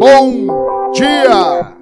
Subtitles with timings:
[0.00, 1.76] Bom dia!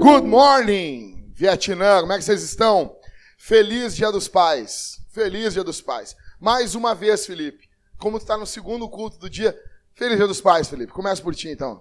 [0.00, 2.00] Good morning, Vietnã.
[2.00, 2.96] Como é que vocês estão?
[3.38, 5.00] Feliz Dia dos Pais.
[5.12, 6.16] Feliz Dia dos Pais.
[6.40, 7.70] Mais uma vez, Felipe.
[7.96, 9.56] Como está no segundo culto do dia,
[9.94, 10.92] Feliz Dia dos Pais, Felipe.
[10.92, 11.80] Começa por ti, então.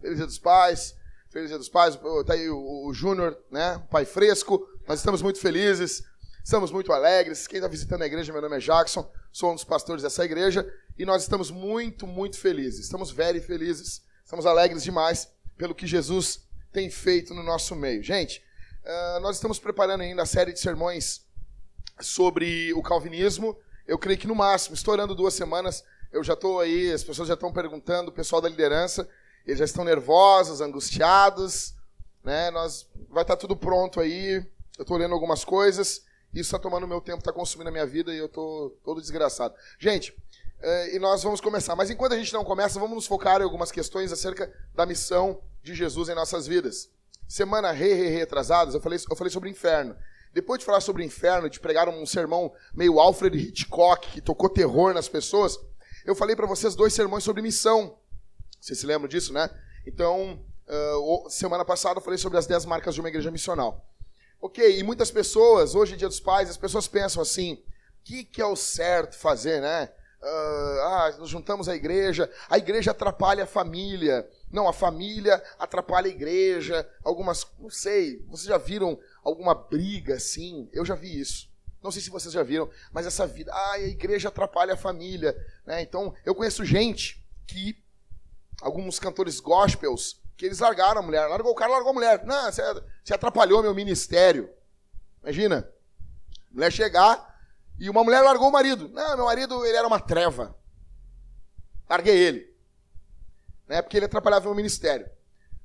[0.00, 0.94] Feliz Dia dos Pais.
[1.30, 1.98] Feliz Dia dos Pais.
[2.24, 3.82] Tá aí o, o Júnior, né?
[3.90, 4.64] pai fresco.
[4.86, 6.04] Nós estamos muito felizes.
[6.42, 7.46] Estamos muito alegres.
[7.46, 9.10] Quem está visitando a igreja, meu nome é Jackson.
[9.30, 10.66] Sou um dos pastores dessa igreja.
[10.98, 12.80] E nós estamos muito, muito felizes.
[12.80, 14.02] Estamos very felizes.
[14.24, 18.02] Estamos alegres demais pelo que Jesus tem feito no nosso meio.
[18.02, 18.42] Gente,
[18.84, 21.26] uh, nós estamos preparando ainda a série de sermões
[22.00, 23.56] sobre o calvinismo.
[23.86, 27.34] Eu creio que no máximo, estourando duas semanas, eu já estou aí, as pessoas já
[27.34, 29.08] estão perguntando, o pessoal da liderança,
[29.46, 31.74] eles já estão nervosos, angustiados,
[32.24, 32.50] né?
[32.50, 34.36] Nós vai estar tá tudo pronto aí.
[34.78, 36.02] Eu estou lendo algumas coisas,
[36.32, 39.54] isso está tomando meu tempo, está consumindo a minha vida e eu estou todo desgraçado.
[39.78, 41.74] Gente, uh, e nós vamos começar.
[41.74, 45.40] Mas enquanto a gente não começa, vamos nos focar em algumas questões acerca da missão
[45.62, 46.90] de Jesus em nossas vidas.
[47.26, 49.96] Semana re, re, retrasadas, eu falei, eu falei sobre inferno.
[50.32, 54.94] Depois de falar sobre inferno, de pregar um sermão meio Alfred Hitchcock, que tocou terror
[54.94, 55.58] nas pessoas,
[56.04, 57.98] eu falei para vocês dois sermões sobre missão.
[58.60, 59.50] Vocês se lembram disso, né?
[59.86, 63.84] Então, uh, semana passada eu falei sobre as 10 marcas de uma igreja missional.
[64.40, 68.40] Ok, e muitas pessoas, hoje, dia dos pais, as pessoas pensam assim: o que, que
[68.40, 69.90] é o certo fazer, né?
[70.22, 74.28] Uh, ah, nos juntamos à igreja, a igreja atrapalha a família.
[74.50, 76.88] Não, a família atrapalha a igreja.
[77.02, 80.68] Algumas, não sei, vocês já viram alguma briga assim?
[80.72, 81.50] Eu já vi isso.
[81.82, 85.34] Não sei se vocês já viram, mas essa vida, ah, a igreja atrapalha a família.
[85.66, 85.80] Né?
[85.82, 87.76] Então, eu conheço gente que,
[88.60, 91.26] alguns cantores gospels, que eles largaram a mulher.
[91.26, 92.24] Largou o cara, largou a mulher.
[92.24, 92.62] Não, você,
[93.12, 94.48] atrapalhou meu ministério.
[95.22, 95.70] Imagina,
[96.50, 97.38] mulher chegar
[97.78, 98.88] e uma mulher largou o marido.
[98.88, 100.56] Não, meu marido, ele era uma treva.
[101.86, 102.56] Larguei ele.
[103.68, 103.82] Né?
[103.82, 105.10] Porque ele atrapalhava meu ministério.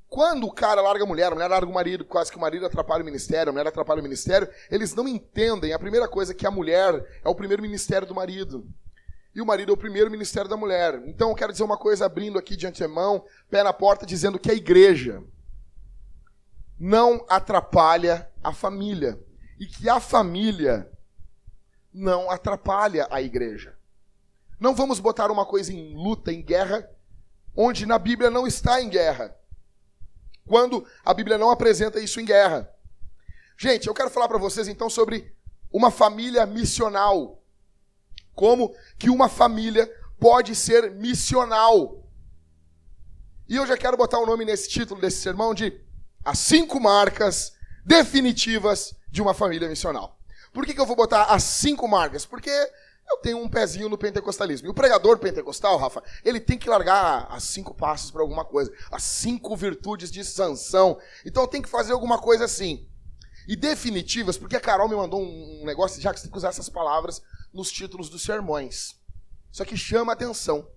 [0.09, 2.66] Quando o cara larga a mulher, a mulher larga o marido, quase que o marido
[2.66, 6.45] atrapalha o ministério, a mulher atrapalha o ministério, eles não entendem a primeira coisa que
[6.45, 8.67] a mulher é o primeiro ministério do marido.
[9.35, 11.03] E o marido é o primeiro ministério da mulher.
[11.06, 14.50] Então eu quero dizer uma coisa abrindo aqui de antemão, pé na porta, dizendo que
[14.50, 15.22] a igreja
[16.79, 19.22] não atrapalha a família.
[19.59, 20.90] E que a família
[21.94, 23.78] não atrapalha a igreja.
[24.57, 26.90] Não vamos botar uma coisa em luta, em guerra,
[27.53, 29.35] onde na Bíblia não está em guerra.
[30.47, 32.69] Quando a Bíblia não apresenta isso em guerra.
[33.57, 35.35] Gente, eu quero falar para vocês então sobre
[35.72, 37.41] uma família missional.
[38.35, 42.03] Como que uma família pode ser missional.
[43.47, 45.79] E eu já quero botar o um nome nesse título desse sermão de
[46.23, 47.53] As Cinco Marcas
[47.85, 50.19] Definitivas de uma Família Missional.
[50.51, 52.25] Por que, que eu vou botar as cinco marcas?
[52.25, 54.68] Porque eu tenho um pezinho no pentecostalismo.
[54.68, 58.74] E o pregador pentecostal, Rafa, ele tem que largar as cinco passos para alguma coisa.
[58.91, 60.97] As cinco virtudes de sanção.
[61.24, 62.88] Então tem que fazer alguma coisa assim.
[63.47, 66.50] E definitivas, porque a Carol me mandou um negócio, já que você tem que usar
[66.50, 67.22] essas palavras
[67.55, 68.99] nos títulos dos sermões.
[69.49, 70.67] Isso aqui chama atenção.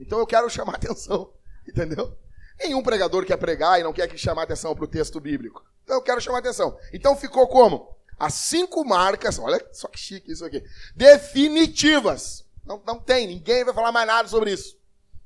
[0.00, 1.30] Então eu quero chamar atenção,
[1.68, 2.16] entendeu?
[2.58, 5.62] Nenhum pregador quer pregar e não quer que chamar atenção para o texto bíblico.
[5.84, 6.76] Então eu quero chamar atenção.
[6.92, 7.94] Então ficou como?
[8.18, 12.46] As cinco marcas, olha só que chique isso aqui, definitivas.
[12.64, 14.78] Não, não tem, ninguém vai falar mais nada sobre isso.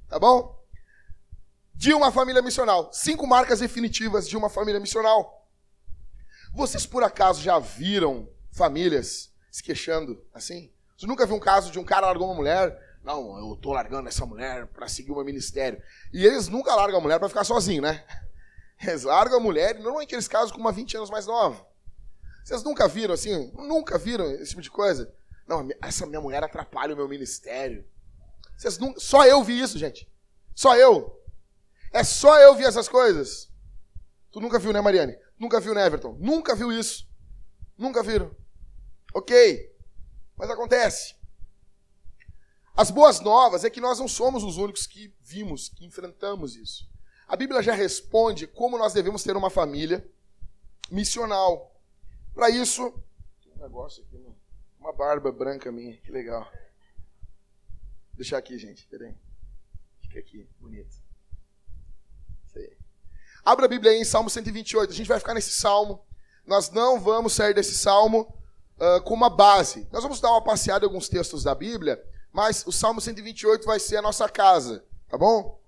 [0.09, 0.61] Tá bom?
[1.73, 2.91] De uma família missional.
[2.93, 5.49] Cinco marcas definitivas de uma família missional.
[6.53, 10.71] Vocês por acaso já viram famílias se queixando assim?
[10.97, 12.79] Você nunca viu um caso de um cara largou uma mulher?
[13.03, 15.83] Não, eu tô largando essa mulher para seguir o meu ministério.
[16.13, 18.05] E eles nunca largam a mulher para ficar sozinho, né?
[18.83, 21.67] Eles largam a mulher, normalmente eles casam com uma 20 anos mais nova.
[22.43, 23.53] Vocês nunca viram assim?
[23.53, 25.13] Nunca viram esse tipo de coisa?
[25.47, 27.85] Não, essa minha mulher atrapalha o meu ministério.
[28.57, 28.99] Vocês nunca...
[28.99, 30.11] Só eu vi isso, gente.
[30.55, 31.15] Só eu.
[31.93, 33.51] É só eu vi essas coisas.
[34.31, 35.15] Tu nunca viu, né, Mariane?
[35.39, 36.17] Nunca viu, né, Everton?
[36.19, 37.07] Nunca viu isso.
[37.77, 38.35] Nunca viram.
[39.15, 39.75] Ok.
[40.37, 41.15] Mas acontece.
[42.77, 46.89] As boas novas é que nós não somos os únicos que vimos, que enfrentamos isso.
[47.29, 50.03] A Bíblia já responde como nós devemos ter uma família
[50.91, 51.79] missional.
[52.35, 52.91] Para isso,
[53.43, 54.17] tem um negócio aqui,
[54.79, 56.45] uma barba branca minha, que legal.
[56.45, 59.15] Vou deixar aqui, gente, peraí.
[60.01, 60.97] Fica aqui, bonito.
[62.47, 62.77] Isso aí.
[63.45, 64.91] Abra a Bíblia aí em Salmo 128.
[64.91, 66.05] A gente vai ficar nesse salmo.
[66.47, 68.40] Nós não vamos sair desse salmo
[68.81, 69.87] uh, com uma base.
[69.93, 73.79] Nós vamos dar uma passeada em alguns textos da Bíblia, mas o Salmo 128 vai
[73.79, 75.61] ser a nossa casa, tá bom?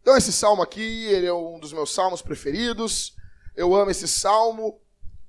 [0.00, 3.16] Então esse salmo aqui, ele é um dos meus salmos preferidos.
[3.56, 4.80] Eu amo esse salmo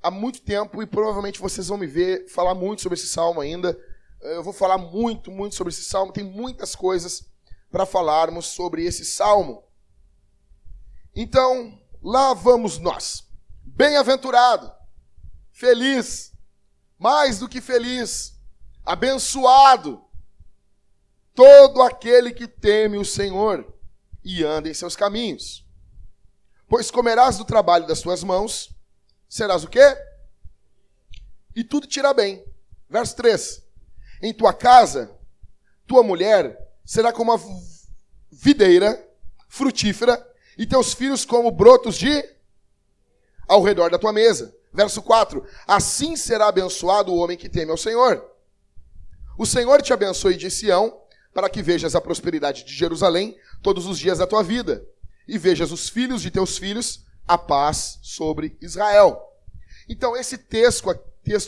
[0.04, 3.76] há muito tempo e provavelmente vocês vão me ver falar muito sobre esse salmo ainda.
[4.22, 6.12] eu vou falar muito, muito sobre esse salmo.
[6.12, 7.26] Tem muitas coisas
[7.72, 9.64] para falarmos sobre esse salmo.
[11.16, 13.24] Então, lá vamos nós.
[13.64, 14.72] Bem-aventurado,
[15.58, 16.34] feliz,
[17.00, 18.40] mais do que feliz,
[18.86, 20.06] abençoado,
[21.34, 23.76] todo aquele que teme o Senhor
[24.24, 25.66] e anda em seus caminhos.
[26.68, 28.70] Pois comerás do trabalho das tuas mãos,
[29.28, 29.98] serás o quê?
[31.56, 32.46] E tudo te irá bem.
[32.88, 33.64] Verso 3.
[34.22, 35.18] Em tua casa,
[35.88, 36.56] tua mulher
[36.86, 37.42] será como uma
[38.32, 39.04] videira
[39.50, 40.24] frutífera,
[40.56, 42.24] e teus filhos como brotos de
[43.48, 44.57] ao redor da tua mesa.
[44.78, 48.24] Verso 4: Assim será abençoado o homem que teme ao Senhor.
[49.36, 51.02] O Senhor te abençoe de Sião,
[51.34, 54.86] para que vejas a prosperidade de Jerusalém todos os dias da tua vida,
[55.28, 59.20] e vejas os filhos de teus filhos, a paz sobre Israel.
[59.90, 60.92] Então, esse texto,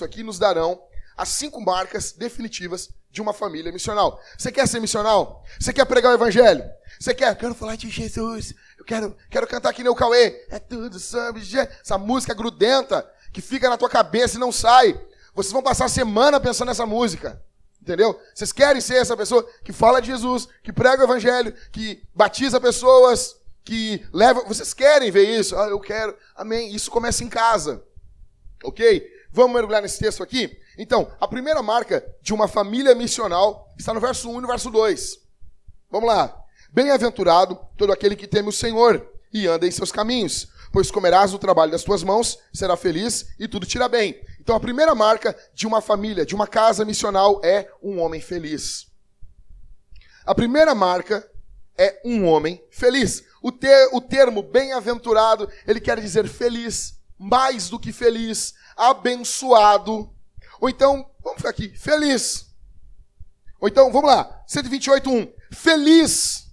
[0.03, 0.81] aqui nos darão
[1.15, 4.19] as cinco marcas definitivas de uma família missional.
[4.37, 5.43] Você quer ser missional?
[5.59, 6.63] Você quer pregar o evangelho?
[6.99, 7.35] Você quer?
[7.35, 8.55] Quero falar de Jesus.
[8.77, 10.47] Eu quero, quero cantar aqui no Cauê.
[10.49, 11.69] É tudo sobre Jesus.
[11.81, 14.99] Essa música grudenta que fica na tua cabeça e não sai.
[15.33, 17.41] Vocês vão passar a semana pensando nessa música.
[17.81, 18.19] Entendeu?
[18.35, 22.59] Vocês querem ser essa pessoa que fala de Jesus, que prega o evangelho, que batiza
[22.59, 24.43] pessoas, que leva.
[24.43, 25.55] Vocês querem ver isso?
[25.55, 26.15] Ah, eu quero.
[26.35, 26.73] Amém.
[26.75, 27.83] Isso começa em casa.
[28.63, 29.07] Ok?
[29.31, 30.59] Vamos mergulhar nesse texto aqui?
[30.77, 34.69] Então, a primeira marca de uma família missional está no verso 1 e no verso
[34.69, 35.19] 2.
[35.89, 36.35] Vamos lá.
[36.71, 41.39] Bem-aventurado todo aquele que teme o Senhor e anda em seus caminhos, pois comerás o
[41.39, 44.21] trabalho das tuas mãos, será feliz e tudo te irá bem.
[44.39, 48.87] Então, a primeira marca de uma família, de uma casa missional, é um homem feliz.
[50.25, 51.29] A primeira marca
[51.77, 53.23] é um homem feliz.
[53.41, 60.13] O, ter, o termo bem-aventurado, ele quer dizer feliz, mais do que feliz, abençoado,
[60.59, 62.47] ou então, vamos ficar aqui, feliz.
[63.59, 65.31] Ou então, vamos lá, 128.1.
[65.51, 66.47] Feliz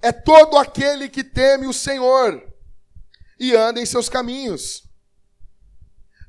[0.00, 2.51] é todo aquele que teme o Senhor
[3.42, 4.84] e anda em seus caminhos.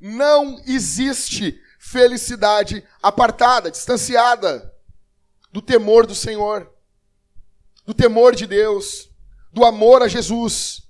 [0.02, 4.74] Não existe felicidade apartada, distanciada
[5.52, 6.74] do temor do Senhor,
[7.86, 9.12] do temor de Deus,
[9.52, 10.82] do amor a Jesus.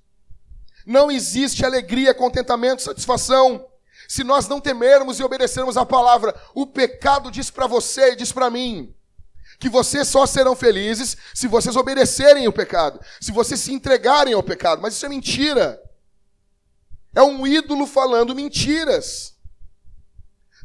[0.86, 3.69] Não existe alegria, contentamento, satisfação
[4.08, 8.31] se nós não temermos e obedecermos a palavra, o pecado diz para você e diz
[8.31, 8.96] para mim
[9.60, 14.44] que vocês só serão felizes se vocês obedecerem o pecado, se vocês se entregarem ao
[14.44, 14.81] pecado.
[14.81, 15.82] Mas isso é mentira.
[17.15, 19.33] É um ídolo falando mentiras.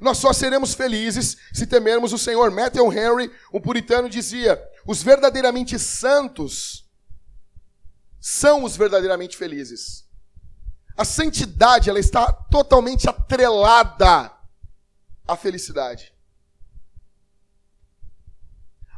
[0.00, 2.50] Nós só seremos felizes se temermos o Senhor.
[2.50, 6.88] Matthew Henry, um puritano, dizia: os verdadeiramente santos
[8.20, 10.06] são os verdadeiramente felizes.
[10.96, 14.32] A santidade, ela está totalmente atrelada
[15.26, 16.12] à felicidade.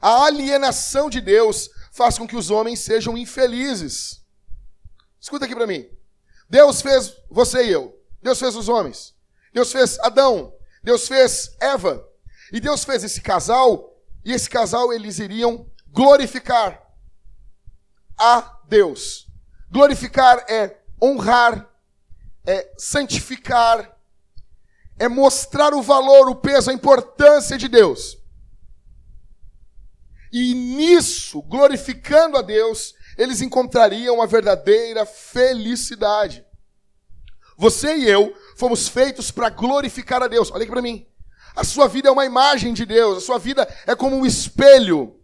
[0.00, 4.24] A alienação de Deus faz com que os homens sejam infelizes.
[5.20, 5.86] Escuta aqui para mim.
[6.50, 7.96] Deus fez você e eu.
[8.20, 9.14] Deus fez os homens.
[9.54, 10.52] Deus fez Adão.
[10.82, 12.04] Deus fez Eva.
[12.52, 16.82] E Deus fez esse casal, e esse casal eles iriam glorificar
[18.18, 19.28] a Deus.
[19.70, 21.70] Glorificar é honrar,
[22.44, 23.96] é santificar,
[24.98, 28.18] é mostrar o valor, o peso, a importância de Deus.
[30.32, 36.42] E nisso, glorificando a Deus, eles encontrariam a verdadeira felicidade.
[37.54, 40.50] Você e eu fomos feitos para glorificar a Deus.
[40.50, 41.06] Olha aqui para mim.
[41.54, 45.20] A sua vida é uma imagem de Deus, a sua vida é como um espelho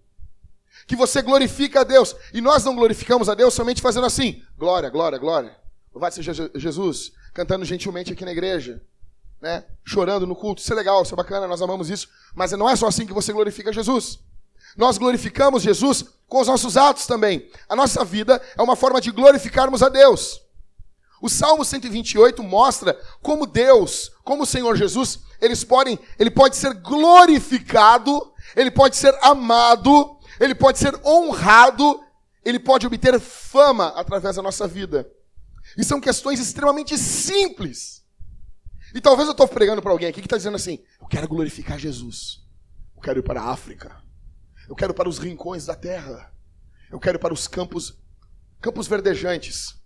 [0.87, 2.15] que você glorifica a Deus.
[2.35, 5.57] E nós não glorificamos a Deus somente fazendo assim: glória, glória, glória.
[5.95, 8.83] Louvado seja Jesus, cantando gentilmente aqui na igreja,
[9.41, 9.65] né?
[9.83, 10.61] Chorando no culto.
[10.61, 12.11] Isso é legal, isso é bacana, nós amamos isso.
[12.35, 14.19] Mas não é só assim que você glorifica Jesus.
[14.77, 17.49] Nós glorificamos Jesus com os nossos atos também.
[17.69, 20.41] A nossa vida é uma forma de glorificarmos a Deus.
[21.21, 26.75] O Salmo 128 mostra como Deus, como o Senhor Jesus, eles podem, ele pode ser
[26.75, 32.03] glorificado, ele pode ser amado, ele pode ser honrado,
[32.45, 35.11] ele pode obter fama através da nossa vida.
[35.77, 38.05] E são questões extremamente simples.
[38.95, 41.79] E talvez eu estou pregando para alguém aqui que está dizendo assim: eu quero glorificar
[41.79, 42.41] Jesus.
[42.95, 44.06] Eu quero ir para a África.
[44.69, 46.33] Eu quero para os rincões da terra.
[46.91, 47.99] Eu quero para os campos,
[48.61, 49.81] campos verdejantes.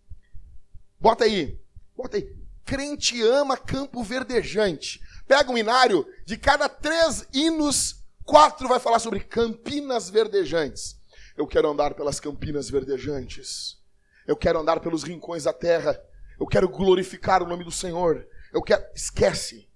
[0.99, 1.61] Bota aí,
[1.97, 2.37] bota aí.
[2.65, 5.01] Crente ama campo verdejante.
[5.27, 11.01] Pega um inário, de cada três hinos, quatro vai falar sobre campinas verdejantes.
[11.37, 13.79] Eu quero andar pelas campinas verdejantes.
[14.27, 16.01] Eu quero andar pelos rincões da terra.
[16.39, 18.27] Eu quero glorificar o nome do Senhor.
[18.53, 18.85] Eu quero.
[18.95, 19.69] Esquece.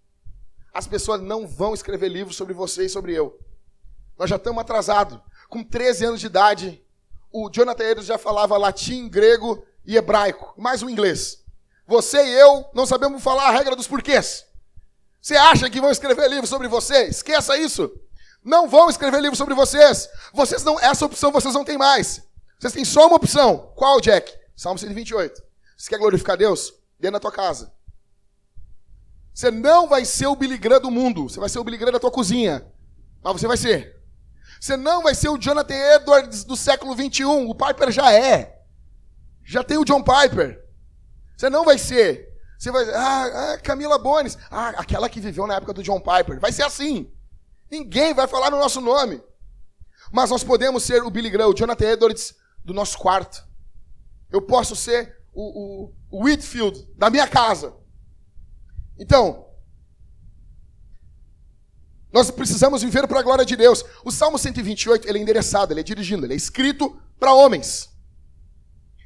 [0.72, 3.38] as pessoas não vão escrever livros sobre você e sobre eu.
[4.18, 5.18] Nós já estamos atrasados.
[5.48, 6.82] Com 13 anos de idade,
[7.32, 11.44] o Jonathan Edwards já falava latim, grego e hebraico, mais o inglês.
[11.86, 14.46] Você e eu não sabemos falar a regra dos porquês.
[15.20, 17.04] Você acha que vão escrever livro sobre você?
[17.04, 17.90] Esqueça isso.
[18.42, 20.08] Não vão escrever livro sobre vocês.
[20.32, 22.22] Vocês não, essa opção vocês não têm mais.
[22.58, 23.72] Vocês têm só uma opção.
[23.74, 24.32] Qual, Jack?
[24.54, 25.42] Salmo 128.
[25.76, 26.74] Você quer glorificar Deus?
[27.00, 27.72] Dê na tua casa.
[29.32, 31.28] Você não vai ser o Billy do mundo.
[31.28, 32.64] Você vai ser o Billy da tua cozinha.
[33.22, 33.93] Mas você vai ser.
[34.64, 37.50] Você não vai ser o Jonathan Edwards do século 21.
[37.50, 38.62] O Piper já é.
[39.44, 40.58] Já tem o John Piper.
[41.36, 42.26] Você não vai ser.
[42.58, 44.38] Você vai ah, ah, Camila Bones.
[44.50, 46.40] Ah, aquela que viveu na época do John Piper.
[46.40, 47.12] Vai ser assim.
[47.70, 49.22] Ninguém vai falar no nosso nome.
[50.10, 53.46] Mas nós podemos ser o Billy Graham, o Jonathan Edwards do nosso quarto.
[54.32, 57.76] Eu posso ser o, o, o Whitfield da minha casa.
[58.98, 59.43] Então,
[62.14, 63.84] nós precisamos viver para a glória de Deus.
[64.04, 67.90] O Salmo 128, ele é endereçado, ele é dirigindo, ele é escrito para homens.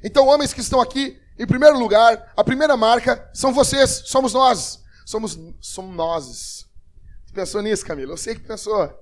[0.05, 4.85] Então, homens que estão aqui, em primeiro lugar, a primeira marca são vocês, somos nós.
[5.07, 6.69] Somos, somos nós.
[7.25, 8.13] Você pensou nisso, Camila?
[8.13, 8.93] Eu sei que pensou.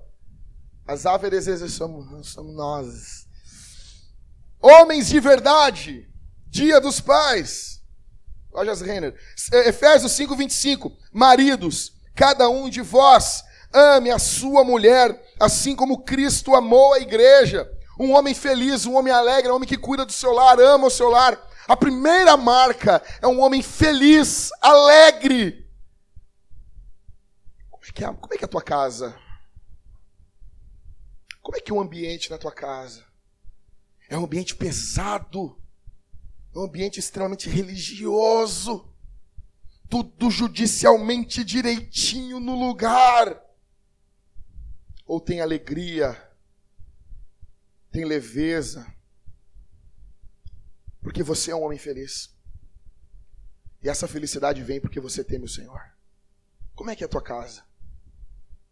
[0.87, 3.27] As árvores somos, somos nós.
[4.61, 6.09] Homens de verdade.
[6.47, 7.81] Dia dos pais.
[8.53, 9.19] Lojas Renner.
[9.65, 10.97] Efésios 5, 25.
[11.11, 17.69] Maridos, cada um de vós ame a sua mulher, assim como Cristo amou a igreja.
[17.99, 20.91] Um homem feliz, um homem alegre, um homem que cuida do seu lar, ama o
[20.91, 21.39] seu lar.
[21.67, 25.67] A primeira marca é um homem feliz, alegre.
[27.69, 29.17] Como é que é, como é, que é a tua casa?
[31.41, 33.05] Como é que é o ambiente na tua casa?
[34.09, 35.57] É um ambiente pesado.
[36.55, 38.93] É um ambiente extremamente religioso.
[39.89, 43.46] Tudo judicialmente direitinho no lugar.
[45.07, 46.21] Ou tem alegria,
[47.89, 48.85] tem leveza,
[51.01, 52.35] porque você é um homem feliz.
[53.81, 55.81] E essa felicidade vem porque você teme o Senhor.
[56.75, 57.63] Como é que é a tua casa?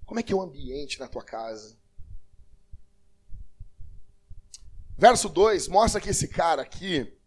[0.05, 1.77] Como é que é o ambiente na tua casa?
[4.97, 7.17] Verso 2 mostra que esse cara aqui,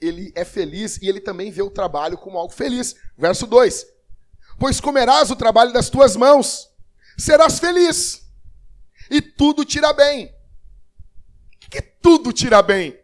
[0.00, 2.94] ele é feliz e ele também vê o trabalho como algo feliz.
[3.16, 3.86] Verso 2:
[4.58, 6.70] Pois comerás o trabalho das tuas mãos,
[7.16, 8.26] serás feliz,
[9.10, 10.34] e tudo te irá bem.
[11.64, 12.98] O que, tudo te irá bem?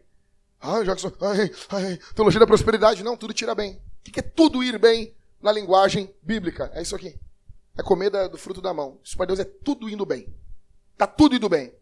[0.59, 3.03] Ah, Jackson, ai, ai, teologia da prosperidade.
[3.03, 3.81] Não, tudo te irá bem.
[3.99, 6.71] O que, é tudo ir bem na linguagem bíblica?
[6.73, 7.19] É isso aqui.
[7.77, 8.99] É comer do fruto da mão.
[9.03, 10.33] Isso para Deus é tudo indo bem.
[10.93, 11.73] Está tudo indo bem.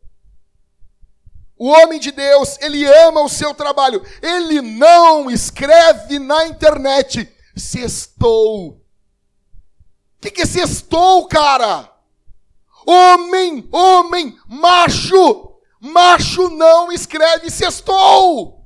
[1.58, 4.04] O homem de Deus, ele ama o seu trabalho.
[4.22, 7.32] Ele não escreve na internet.
[7.56, 8.70] Sextou.
[8.70, 8.82] O
[10.22, 11.91] que, que é sextou, cara?
[12.86, 15.60] Homem, homem, macho.
[15.80, 18.62] Macho não escreve sextou.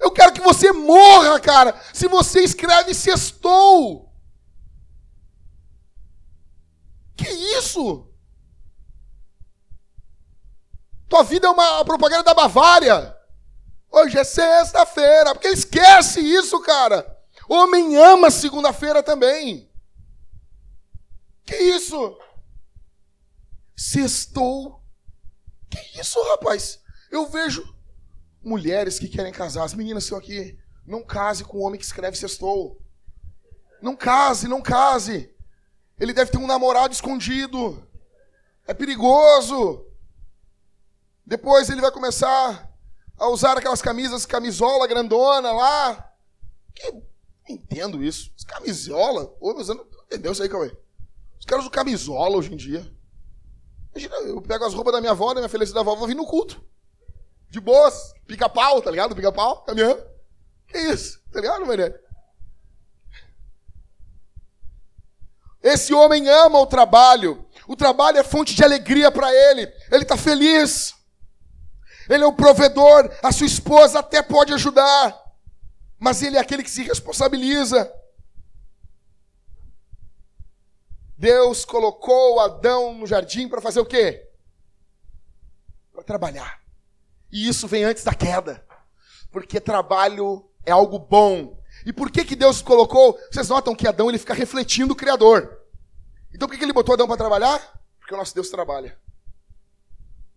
[0.00, 4.12] Eu quero que você morra, cara, se você escreve sextou.
[7.16, 8.06] Que isso?
[11.08, 13.16] Tua vida é uma propaganda da Bavária.
[13.90, 15.34] Hoje é sexta-feira.
[15.34, 17.06] Porque esquece isso, cara.
[17.48, 19.65] Homem ama segunda-feira também.
[21.46, 22.18] Que isso?
[23.76, 24.82] Sextou.
[25.70, 26.80] Que isso, rapaz?
[27.10, 27.64] Eu vejo
[28.42, 29.64] mulheres que querem casar.
[29.64, 30.58] As meninas estão aqui.
[30.84, 32.80] Não case com um homem que escreve sextou.
[33.80, 35.32] Não case, não case.
[35.98, 37.86] Ele deve ter um namorado escondido.
[38.66, 39.86] É perigoso.
[41.24, 42.72] Depois ele vai começar
[43.16, 46.12] a usar aquelas camisas, camisola grandona lá.
[46.74, 47.02] Que,
[47.48, 48.32] entendo isso.
[48.46, 49.34] Camisola?
[49.40, 50.76] Ô, mas eu não entendeu isso aí, Cauê.
[51.38, 52.86] Os caras usam camisola hoje em dia.
[53.90, 56.14] Imagina, eu pego as roupas da minha avó, da minha felicidade da avó, vou vir
[56.14, 56.62] no culto.
[57.48, 58.12] De boas.
[58.26, 59.14] Pica-pau, tá ligado?
[59.14, 60.02] Pica-pau, caminhando.
[60.66, 61.20] Que isso?
[61.32, 61.98] Tá ligado, Maria?
[65.62, 67.44] Esse homem ama o trabalho.
[67.66, 69.62] O trabalho é fonte de alegria para ele.
[69.90, 70.96] Ele está feliz.
[72.08, 75.16] Ele é o provedor, a sua esposa até pode ajudar,
[75.98, 77.90] mas ele é aquele que se responsabiliza.
[81.16, 84.28] Deus colocou Adão no jardim para fazer o quê?
[85.92, 86.62] Para trabalhar.
[87.32, 88.64] E isso vem antes da queda.
[89.30, 91.62] Porque trabalho é algo bom.
[91.84, 93.18] E por que, que Deus colocou?
[93.30, 95.62] Vocês notam que Adão ele fica refletindo o Criador.
[96.32, 97.80] Então por que, que ele botou Adão para trabalhar?
[97.98, 98.98] Porque o nosso Deus trabalha.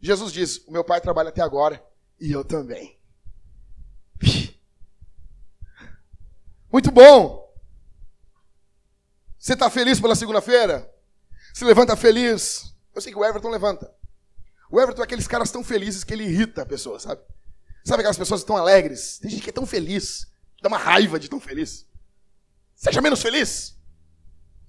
[0.01, 1.83] Jesus diz: O meu pai trabalha até agora
[2.19, 2.97] e eu também.
[6.71, 7.48] Muito bom.
[9.49, 10.87] Você está feliz pela segunda-feira?
[11.55, 12.71] Se levanta feliz?
[12.93, 13.91] Eu sei que o Everton levanta.
[14.69, 17.19] O Everton é aqueles caras tão felizes que ele irrita a pessoa, sabe?
[17.83, 19.17] Sabe aquelas pessoas tão alegres?
[19.17, 20.27] Tem gente que é tão feliz,
[20.61, 21.87] dá uma raiva de tão feliz.
[22.75, 23.75] Seja menos feliz.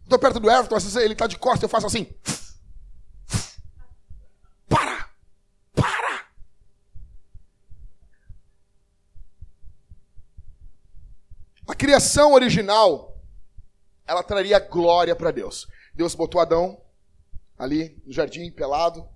[0.03, 2.11] Estou perto do Everton, ele está de costas, eu faço assim.
[4.67, 5.11] Para!
[5.75, 6.25] Para!
[11.69, 13.10] A criação original,
[14.11, 15.69] ela traria glória para Deus.
[15.95, 16.83] Deus botou Adão
[17.57, 19.09] ali no jardim, pelado,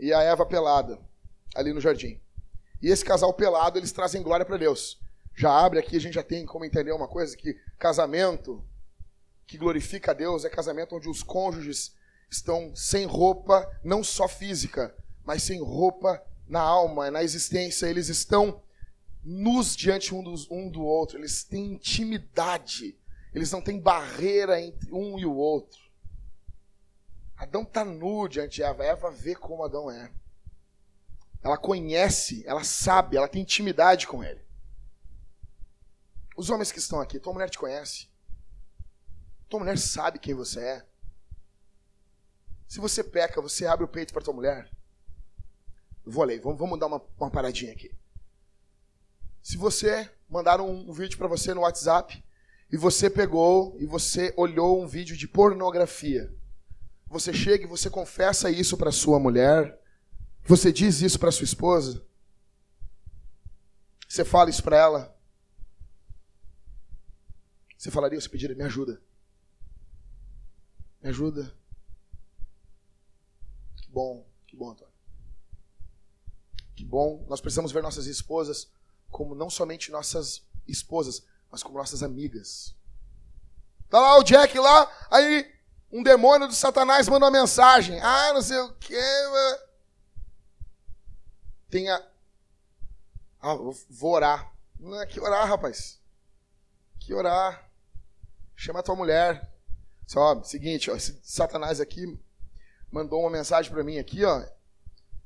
[0.00, 0.98] e a Eva pelada,
[1.54, 2.18] ali no jardim.
[2.80, 4.98] E esse casal pelado, eles trazem glória para Deus.
[5.36, 8.66] Já abre aqui, a gente já tem como entender uma coisa, que casamento
[9.46, 11.94] que glorifica a Deus é casamento onde os cônjuges
[12.30, 17.88] estão sem roupa, não só física, mas sem roupa na alma, na existência.
[17.88, 18.62] Eles estão
[19.22, 22.98] nus diante um, dos, um do outro, eles têm intimidade,
[23.34, 25.82] eles não têm barreira entre um e o outro.
[27.36, 28.84] Adão está nu diante de Eva.
[28.84, 30.10] Eva vê como Adão é.
[31.42, 34.42] Ela conhece, ela sabe, ela tem intimidade com ele.
[36.36, 38.08] Os homens que estão aqui, tua mulher te conhece.
[39.48, 40.86] Tua mulher sabe quem você é.
[42.66, 44.70] Se você peca, você abre o peito para tua mulher.
[46.04, 47.92] Vou ler, vamos, vamos dar uma, uma paradinha aqui.
[49.42, 52.23] Se você mandar um, um vídeo para você no WhatsApp
[52.74, 56.34] e você pegou e você olhou um vídeo de pornografia,
[57.06, 59.80] você chega e você confessa isso para sua mulher,
[60.44, 62.04] você diz isso para sua esposa,
[64.08, 65.16] você fala isso para ela,
[67.78, 69.00] você falaria, você pediria, me ajuda.
[71.00, 71.56] Me ajuda.
[73.76, 74.92] Que bom, que bom, Antônio.
[76.74, 77.24] Que bom.
[77.28, 78.68] Nós precisamos ver nossas esposas
[79.12, 81.24] como não somente nossas esposas,
[81.54, 82.74] mas como nossas amigas.
[83.88, 85.54] Tá lá o Jack lá, aí
[85.92, 88.00] um demônio do Satanás manda uma mensagem.
[88.00, 89.00] Ah, não sei o quê.
[91.70, 92.04] Tenha.
[93.40, 94.52] Ah, vou orar.
[94.80, 96.00] Não é que orar, rapaz.
[96.98, 97.70] Que orar.
[98.56, 99.48] Chama a tua mulher.
[100.08, 102.18] Só, seguinte, ó, esse Satanás aqui
[102.90, 104.44] mandou uma mensagem para mim aqui, ó.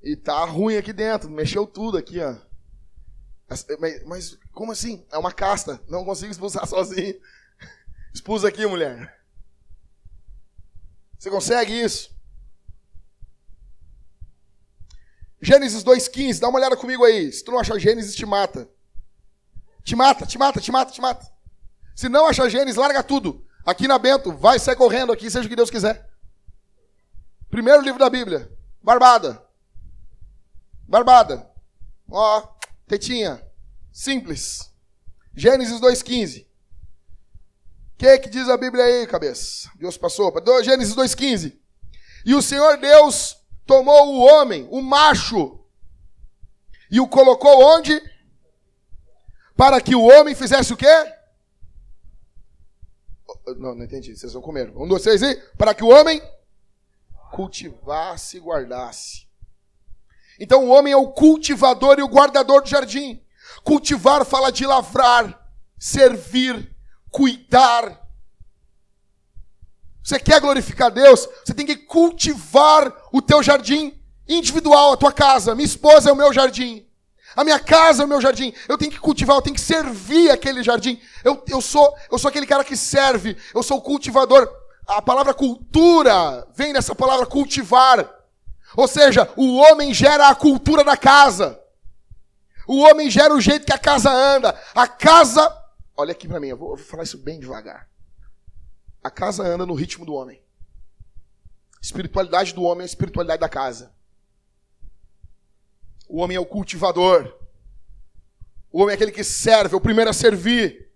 [0.02, 2.36] E tá ruim aqui dentro, mexeu tudo aqui, ó.
[3.48, 3.66] Mas,
[4.04, 5.06] mas como assim?
[5.10, 7.18] É uma casta, não consigo expulsar sozinho.
[8.12, 9.18] Expulsa aqui, mulher.
[11.18, 12.16] Você consegue isso?
[15.40, 17.32] Gênesis 2,15, dá uma olhada comigo aí.
[17.32, 18.68] Se tu não achar Gênesis, te mata.
[19.82, 21.32] Te mata, te mata, te mata, te mata.
[21.94, 23.46] Se não achar Gênesis, larga tudo.
[23.64, 26.08] Aqui na Bento, vai, sai correndo aqui, seja o que Deus quiser.
[27.50, 28.50] Primeiro livro da Bíblia.
[28.82, 29.42] Barbada.
[30.86, 31.50] Barbada.
[32.10, 32.57] Ó,
[32.88, 33.42] tetinha.
[33.92, 34.72] Simples.
[35.34, 36.48] Gênesis 2,15
[37.98, 39.68] que que diz a Bíblia aí, cabeça?
[39.74, 41.60] Deus passou Gênesis 2:15.
[42.24, 45.58] E o Senhor Deus tomou o homem, o macho,
[46.90, 48.00] e o colocou onde?
[49.56, 50.86] Para que o homem fizesse o quê?
[53.56, 54.16] Não, não entendi.
[54.16, 54.70] Vocês vão comer.
[54.76, 55.34] Um, dois, três e.
[55.56, 56.22] Para que o homem
[57.32, 59.27] cultivasse e guardasse.
[60.38, 63.20] Então o homem é o cultivador e o guardador do jardim.
[63.64, 65.38] Cultivar fala de lavrar,
[65.78, 66.74] servir,
[67.10, 68.00] cuidar.
[70.02, 71.28] Você quer glorificar Deus?
[71.44, 73.98] Você tem que cultivar o teu jardim
[74.28, 75.54] individual, a tua casa.
[75.54, 76.86] Minha esposa é o meu jardim.
[77.36, 78.52] A minha casa é o meu jardim.
[78.68, 81.00] Eu tenho que cultivar, eu tenho que servir aquele jardim.
[81.22, 83.36] Eu, eu, sou, eu sou aquele cara que serve.
[83.54, 84.50] Eu sou o cultivador.
[84.86, 88.17] A palavra cultura vem dessa palavra cultivar.
[88.76, 91.60] Ou seja, o homem gera a cultura da casa.
[92.66, 94.58] O homem gera o jeito que a casa anda.
[94.74, 95.48] A casa
[95.98, 97.90] Olha aqui para mim, eu vou, eu vou falar isso bem devagar.
[99.02, 100.40] A casa anda no ritmo do homem.
[101.82, 103.92] espiritualidade do homem é a espiritualidade da casa.
[106.08, 107.36] O homem é o cultivador.
[108.70, 110.88] O homem é aquele que serve, é o primeiro a servir.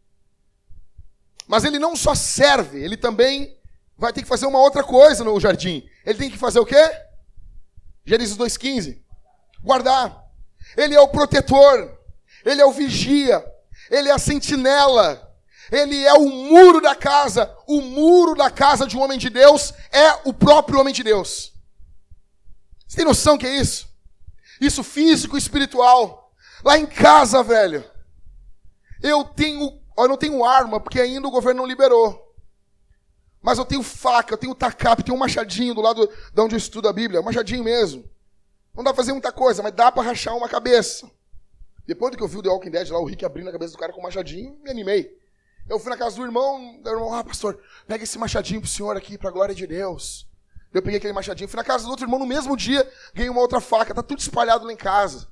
[1.49, 3.59] Mas ele não só serve, ele também
[3.99, 5.85] vai ter que fazer uma outra coisa no jardim.
[6.07, 6.81] Ele tem que fazer o quê?
[8.05, 9.01] Gênesis 2,15.
[9.63, 10.25] Guardar.
[10.77, 11.99] Ele é o protetor.
[12.45, 13.45] Ele é o vigia
[13.93, 15.31] ele é a sentinela,
[15.71, 17.55] ele é o muro da casa.
[17.67, 21.53] O muro da casa de um homem de Deus é o próprio homem de Deus.
[22.89, 23.87] Você tem noção que é isso?
[24.61, 26.33] Isso físico e espiritual.
[26.65, 27.85] Lá em casa, velho,
[29.03, 32.32] eu tenho, eu não tenho arma, porque ainda o governo não liberou.
[33.43, 36.59] Mas eu tenho faca, eu tenho tacape, tenho um machadinho do lado de onde eu
[36.59, 38.09] estudo a Bíblia, um machadinho mesmo.
[38.75, 41.11] Não dá pra fazer muita coisa, mas dá para rachar uma cabeça.
[41.87, 43.73] Depois do que eu vi o The Walking Dead lá, o Rick abrindo a cabeça
[43.73, 45.19] do cara com o machadinho, me animei.
[45.69, 48.97] Eu fui na casa do irmão, o irmão, ah, pastor, pega esse machadinho pro senhor
[48.97, 50.27] aqui, pra glória de Deus.
[50.73, 53.41] Eu peguei aquele machadinho, fui na casa do outro irmão no mesmo dia, ganhei uma
[53.41, 55.29] outra faca, tá tudo espalhado lá em casa.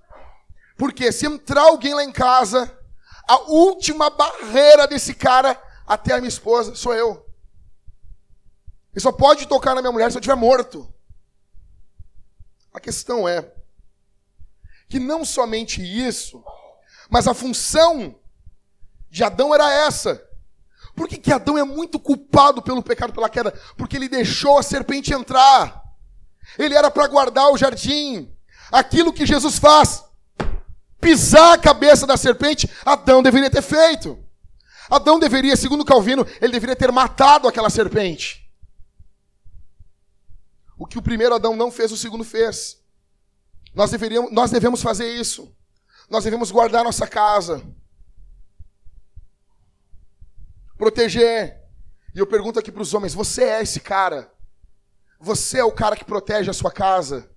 [0.76, 2.70] Porque se entrar alguém lá em casa,
[3.26, 7.29] a última barreira desse cara até a minha esposa sou eu.
[8.92, 10.92] Ele só pode tocar na minha mulher se eu estiver morto.
[12.72, 13.52] A questão é
[14.88, 16.42] que não somente isso,
[17.08, 18.16] mas a função
[19.08, 20.26] de Adão era essa.
[20.94, 23.52] Por que, que Adão é muito culpado pelo pecado, pela queda?
[23.76, 25.82] Porque ele deixou a serpente entrar.
[26.58, 28.30] Ele era para guardar o jardim.
[28.70, 30.04] Aquilo que Jesus faz,
[31.00, 34.18] pisar a cabeça da serpente, Adão deveria ter feito.
[34.88, 38.39] Adão deveria, segundo Calvino, ele deveria ter matado aquela serpente.
[40.80, 42.82] O que o primeiro Adão não fez, o segundo fez.
[43.74, 45.54] Nós, deveríamos, nós devemos fazer isso.
[46.08, 47.62] Nós devemos guardar nossa casa.
[50.78, 51.60] Proteger.
[52.14, 54.32] E eu pergunto aqui para os homens: você é esse cara?
[55.20, 57.30] Você é o cara que protege a sua casa?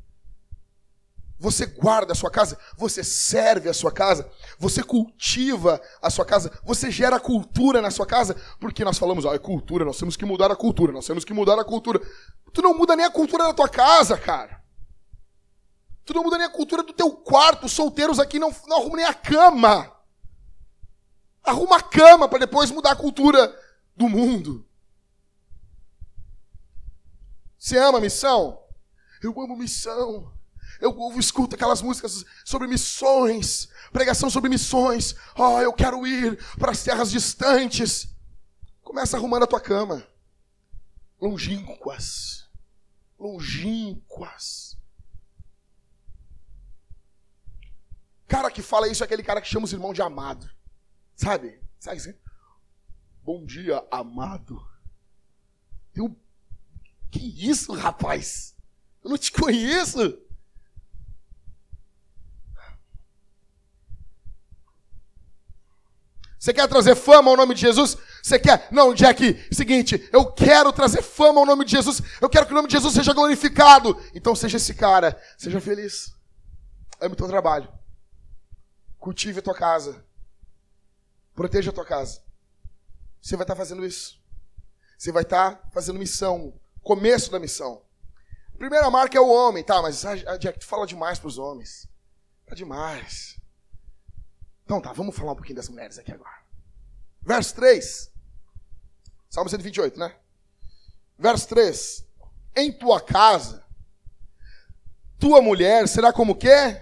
[1.44, 6.58] Você guarda a sua casa, você serve a sua casa, você cultiva a sua casa,
[6.64, 10.24] você gera cultura na sua casa, porque nós falamos, ó, é cultura, nós temos que
[10.24, 12.00] mudar a cultura, nós temos que mudar a cultura.
[12.54, 14.64] Tu não muda nem a cultura da tua casa, cara.
[16.06, 18.96] Tu não muda nem a cultura do teu quarto, os solteiros aqui não, não arrumam
[18.96, 19.94] nem a cama.
[21.44, 23.54] Arruma a cama para depois mudar a cultura
[23.98, 24.66] do mundo.
[27.60, 28.64] Você ama missão?
[29.22, 30.32] Eu amo missão.
[30.84, 35.16] Eu, escuto aquelas músicas sobre missões, pregação sobre missões.
[35.34, 38.14] Oh, eu quero ir para as terras distantes.
[38.82, 40.06] Começa arrumando a tua cama.
[41.22, 42.50] Longínquas.
[43.18, 44.78] Longínquas.
[48.28, 50.50] Cara que fala isso é aquele cara que chama os irmãos de amado.
[51.16, 51.62] Sabe?
[51.80, 52.14] Sabe assim?
[53.24, 54.62] Bom dia, amado.
[55.96, 56.14] Eu...
[57.10, 58.54] Que isso, rapaz?
[59.02, 60.22] Eu não te conheço.
[66.44, 67.96] Você quer trazer fama ao nome de Jesus?
[68.22, 68.68] Você quer?
[68.70, 72.02] Não, Jack, seguinte, eu quero trazer fama ao nome de Jesus.
[72.20, 73.98] Eu quero que o nome de Jesus seja glorificado.
[74.14, 76.14] Então seja esse cara, seja feliz.
[77.00, 77.72] Ame o teu trabalho.
[79.00, 80.06] Cultive a tua casa.
[81.34, 82.22] Proteja a tua casa.
[83.22, 84.20] Você vai estar fazendo isso.
[84.98, 86.60] Você vai estar fazendo missão.
[86.82, 87.82] Começo da missão.
[88.54, 89.82] A primeira marca é o homem, tá?
[89.82, 91.88] Mas a Jack, tu fala demais para os homens.
[92.46, 93.42] Tá demais.
[94.64, 96.44] Então tá, vamos falar um pouquinho das mulheres aqui agora.
[97.22, 98.12] Verso 3.
[99.30, 100.16] Salmo 128, né?
[101.18, 102.08] Verso 3.
[102.56, 103.66] Em tua casa,
[105.20, 106.82] tua mulher será como quê?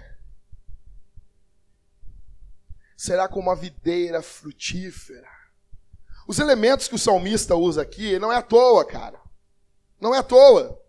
[2.96, 5.30] Será como a videira frutífera.
[6.26, 9.20] Os elementos que o salmista usa aqui não é à toa, cara.
[10.00, 10.80] Não é à toa.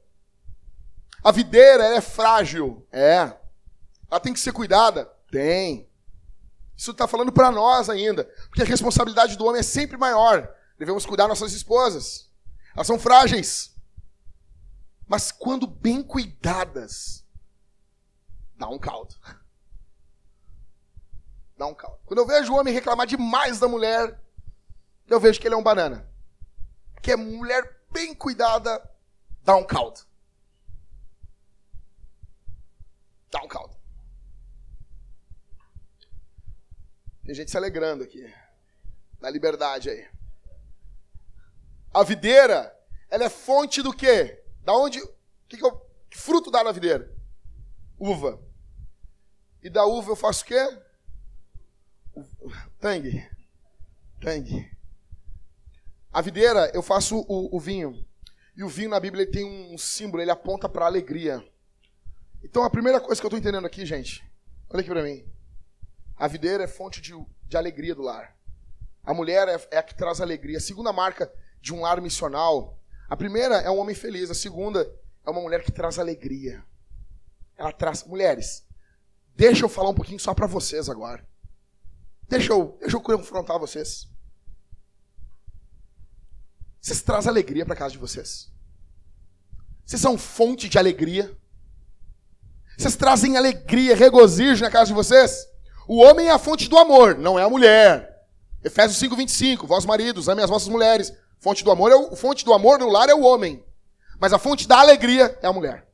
[1.23, 2.85] A videira é frágil.
[2.91, 3.33] É.
[4.11, 5.05] Ela tem que ser cuidada?
[5.31, 5.89] Tem.
[6.75, 10.53] Isso está falando para nós ainda, porque a responsabilidade do homem é sempre maior.
[10.77, 12.29] Devemos cuidar nossas esposas.
[12.75, 13.75] Elas são frágeis.
[15.07, 17.23] Mas quando bem cuidadas,
[18.55, 19.15] dá um caldo.
[21.55, 21.99] Dá um caldo.
[22.05, 24.19] Quando eu vejo o homem reclamar demais da mulher,
[25.07, 26.09] eu vejo que ele é um banana.
[26.93, 28.81] Porque a mulher bem cuidada
[29.43, 30.01] dá um caldo.
[33.29, 33.72] Dá um caldo.
[37.25, 38.31] Tem gente se alegrando aqui.
[39.19, 40.07] Na liberdade aí.
[41.93, 42.75] A videira,
[43.09, 44.43] ela é fonte do quê?
[44.63, 44.99] Da onde.
[45.47, 45.71] Que, que, eu,
[46.09, 47.13] que fruto dá na videira?
[47.97, 48.41] Uva.
[49.61, 50.77] E da uva eu faço o quê?
[52.79, 53.25] Tangue.
[54.19, 54.69] Tangue.
[56.11, 58.05] A videira, eu faço o, o vinho.
[58.55, 61.43] E o vinho na Bíblia tem um símbolo, ele aponta para alegria.
[62.43, 64.23] Então a primeira coisa que eu estou entendendo aqui, gente,
[64.69, 65.25] olha aqui para mim.
[66.23, 67.13] A videira é fonte de,
[67.49, 68.33] de alegria do lar.
[69.03, 70.57] A mulher é, é, a que traz alegria.
[70.57, 71.29] A segunda marca
[71.61, 72.79] de um lar missional.
[73.09, 74.31] A primeira é um homem feliz.
[74.31, 74.89] A segunda
[75.25, 76.63] é uma mulher que traz alegria.
[77.57, 78.05] Ela traz.
[78.05, 78.65] Mulheres,
[79.35, 81.27] deixa eu falar um pouquinho só para vocês agora.
[82.29, 84.07] Deixa eu, deixa eu confrontar vocês.
[86.79, 88.49] Vocês trazem alegria para casa de vocês.
[89.85, 91.37] Vocês são fonte de alegria.
[92.77, 95.51] Vocês trazem alegria, regozijo na casa de vocês.
[95.87, 98.13] O homem é a fonte do amor, não é a mulher.
[98.63, 99.67] Efésios 5, 25.
[99.67, 101.13] Vós, maridos, amem as vossas mulheres.
[101.39, 103.63] Fonte do amor é o, fonte do amor no lar é o homem.
[104.19, 105.87] Mas a fonte da alegria é a mulher.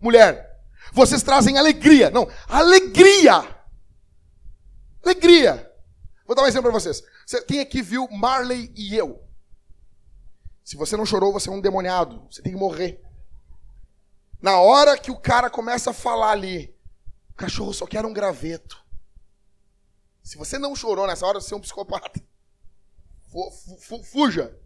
[0.00, 0.60] Mulher,
[0.92, 2.10] vocês trazem alegria.
[2.10, 3.46] Não, alegria.
[5.04, 5.70] Alegria.
[6.26, 7.02] Vou dar um exemplo para vocês.
[7.24, 9.22] Você, quem aqui viu Marley e eu?
[10.64, 12.26] Se você não chorou, você é um demoniado.
[12.30, 13.00] Você tem que morrer.
[14.40, 16.71] Na hora que o cara começa a falar ali,
[17.42, 18.80] cachorro só quer um graveto.
[20.22, 22.22] Se você não chorou nessa hora, você é um psicopata.
[24.04, 24.56] Fuja.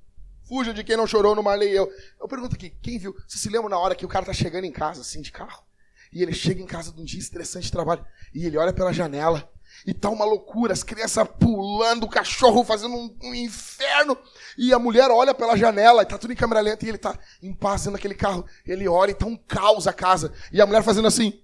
[0.44, 1.90] Fuja de quem não chorou no Marley e eu.
[2.20, 3.16] Eu pergunto aqui, quem viu?
[3.26, 5.64] Você se lembra na hora que o cara tá chegando em casa, assim, de carro?
[6.12, 8.04] E ele chega em casa de um dia estressante de trabalho.
[8.34, 9.50] E ele olha pela janela.
[9.86, 14.16] E tá uma loucura, as crianças pulando, o cachorro fazendo um, um, inferno.
[14.56, 17.18] E a mulher olha pela janela, e tá tudo em câmera lenta, e ele tá
[17.42, 18.46] em paz dentro daquele carro.
[18.64, 20.32] Ele olha e tá um caos a casa.
[20.52, 21.42] E a mulher fazendo assim.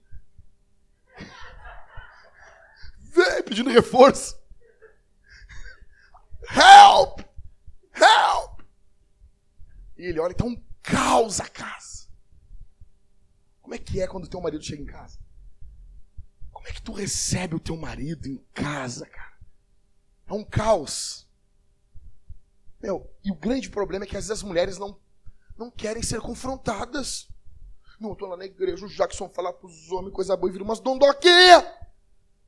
[3.11, 3.11] Vem,
[3.42, 4.40] pedindo reforço.
[6.50, 7.20] Help!
[7.94, 8.60] Help!
[9.96, 12.08] E ele olha e tá um caos a casa.
[13.60, 15.18] Como é que é quando teu marido chega em casa?
[16.50, 19.32] Como é que tu recebe o teu marido em casa, cara?
[20.26, 21.28] É um caos.
[22.80, 25.00] Meu, e o grande problema é que às vezes as mulheres não,
[25.56, 27.28] não querem ser confrontadas.
[28.00, 30.64] Não, eu tô lá na igreja, o Jackson falar pros homens coisa boa e vira
[30.64, 31.81] umas dondoquinha.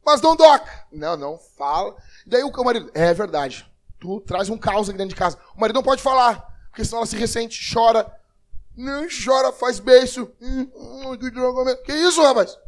[0.05, 0.87] Mas dondoca.
[0.93, 1.97] Não, não, fala.
[2.27, 3.71] Daí o marido, é verdade.
[3.99, 5.39] Tu traz um caos aqui dentro de casa.
[5.57, 8.13] O marido não pode falar, porque senão ela se ressente, chora.
[8.77, 10.31] Não chora, faz beijo.
[10.41, 11.17] Hum, hum,
[11.85, 12.59] que isso, rapaz?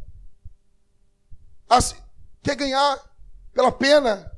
[1.69, 1.97] Assim,
[2.43, 3.01] quer ganhar
[3.53, 4.33] pela pena?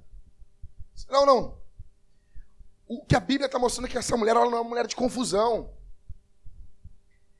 [1.09, 1.59] Não, não.
[2.89, 4.87] O que a Bíblia está mostrando é que essa mulher ela não é uma mulher
[4.87, 5.71] de confusão.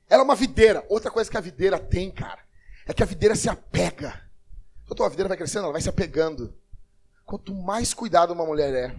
[0.07, 0.85] Ela é uma videira.
[0.87, 2.39] Outra coisa que a videira tem, cara,
[2.85, 4.28] é que a videira se apega.
[4.97, 6.53] A videira vai crescendo, ela vai se apegando.
[7.25, 8.95] Quanto mais cuidado uma mulher é,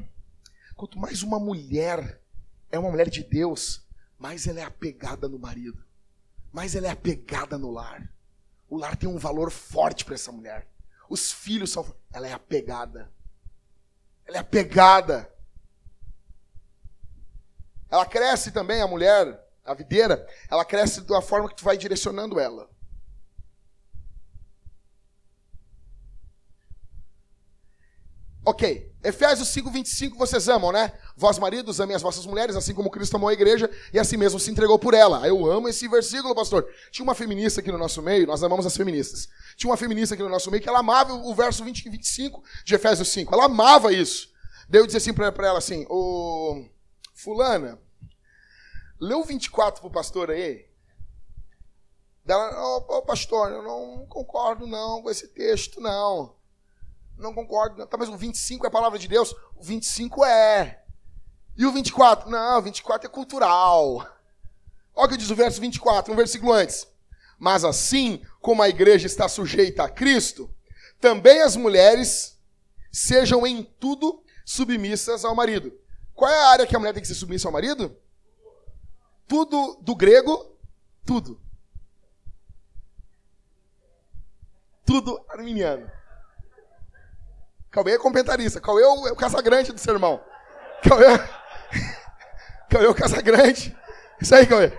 [0.77, 2.23] quanto mais uma mulher
[2.71, 3.83] é uma mulher de Deus,
[4.19, 5.85] mais ela é apegada no marido,
[6.53, 8.09] mais ela é apegada no lar.
[8.69, 10.67] O lar tem um valor forte para essa mulher.
[11.09, 11.85] Os filhos são.
[12.13, 13.11] Ela é apegada.
[14.25, 15.29] Ela é apegada.
[17.91, 22.39] Ela cresce também, a mulher, a videira, ela cresce da forma que tu vai direcionando
[22.39, 22.71] ela.
[28.51, 28.91] Ok.
[29.05, 30.93] Efésios 5, 25, vocês amam, né?
[31.17, 34.41] Vós, maridos, amem as vossas mulheres, assim como Cristo amou a igreja e assim mesmo
[34.41, 35.25] se entregou por ela.
[35.25, 36.69] Eu amo esse versículo, pastor.
[36.91, 39.29] Tinha uma feminista aqui no nosso meio, nós amamos as feministas.
[39.57, 42.43] Tinha uma feminista aqui no nosso meio que ela amava o verso 20 e 25
[42.65, 43.33] de Efésios 5.
[43.33, 44.33] Ela amava isso.
[44.69, 46.65] Daí eu disse assim pra, ela assim, ô
[47.15, 47.81] fulana,
[49.01, 50.67] lê o 24 pro pastor aí.
[52.25, 56.40] Dela, ô oh, pastor, eu não concordo não com esse texto, não.
[57.21, 57.87] Não concordo.
[57.87, 59.33] Tá, mas o 25 é a palavra de Deus?
[59.55, 60.83] O 25 é.
[61.57, 62.31] E o 24?
[62.31, 64.07] Não, o 24 é cultural.
[64.95, 66.87] Olha o que diz o verso 24, um versículo antes.
[67.39, 70.53] Mas assim como a igreja está sujeita a Cristo,
[71.01, 72.39] também as mulheres
[72.93, 75.73] sejam em tudo submissas ao marido.
[76.15, 77.97] Qual é a área que a mulher tem que ser submissa ao marido?
[79.27, 80.59] Tudo do grego,
[81.07, 81.41] tudo.
[84.85, 86.00] Tudo arminiano.
[87.71, 88.61] Cauê é comentarista.
[88.61, 90.23] Cauê é o, é o Casagrande do sermão.
[90.87, 91.05] Cauê,
[92.69, 93.77] Cauê é o Casagrande.
[94.21, 94.73] Isso aí, Cauê.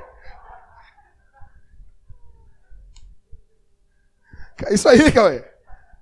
[4.69, 5.43] Isso aí, Cauê.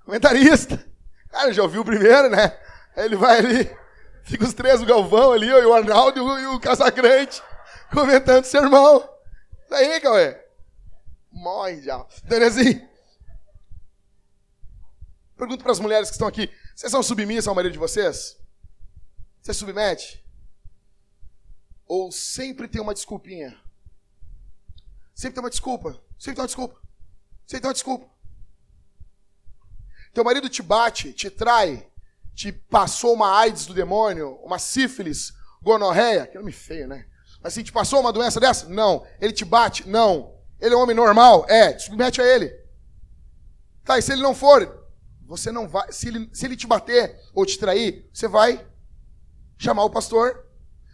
[0.04, 0.84] Comentarista.
[1.30, 2.58] Cara, já ouviu o primeiro, né?
[2.96, 3.76] Aí ele vai ali,
[4.24, 7.40] fica os três, o Galvão ali, o Arnaldo e o Casagrande,
[7.92, 9.08] comentando o sermão.
[9.64, 10.36] Isso aí, Cauê.
[11.30, 12.04] Morre já.
[12.46, 12.86] Assim,
[15.36, 16.50] pergunto para as mulheres que estão aqui:
[16.80, 18.38] vocês são submissas ao marido de vocês?
[19.42, 20.24] Você submete?
[21.86, 23.54] Ou sempre tem uma desculpinha?
[25.14, 26.02] Sempre tem uma desculpa.
[26.18, 26.80] Sempre tem uma desculpa.
[27.46, 28.10] Sempre tem uma desculpa.
[30.14, 31.86] Teu marido te bate, te trai,
[32.34, 37.06] te passou uma AIDS do demônio, uma sífilis, gonorreia, que nome feio, né?
[37.42, 38.70] Mas assim, te passou uma doença dessa?
[38.70, 39.06] Não.
[39.20, 39.86] Ele te bate?
[39.86, 40.34] Não.
[40.58, 41.44] Ele é um homem normal?
[41.46, 41.78] É.
[41.78, 42.48] Submete a ele.
[43.84, 44.79] Tá, e se ele não for,
[45.30, 45.92] você não vai.
[45.92, 48.66] Se ele, se ele te bater ou te trair, você vai
[49.56, 50.44] chamar o pastor.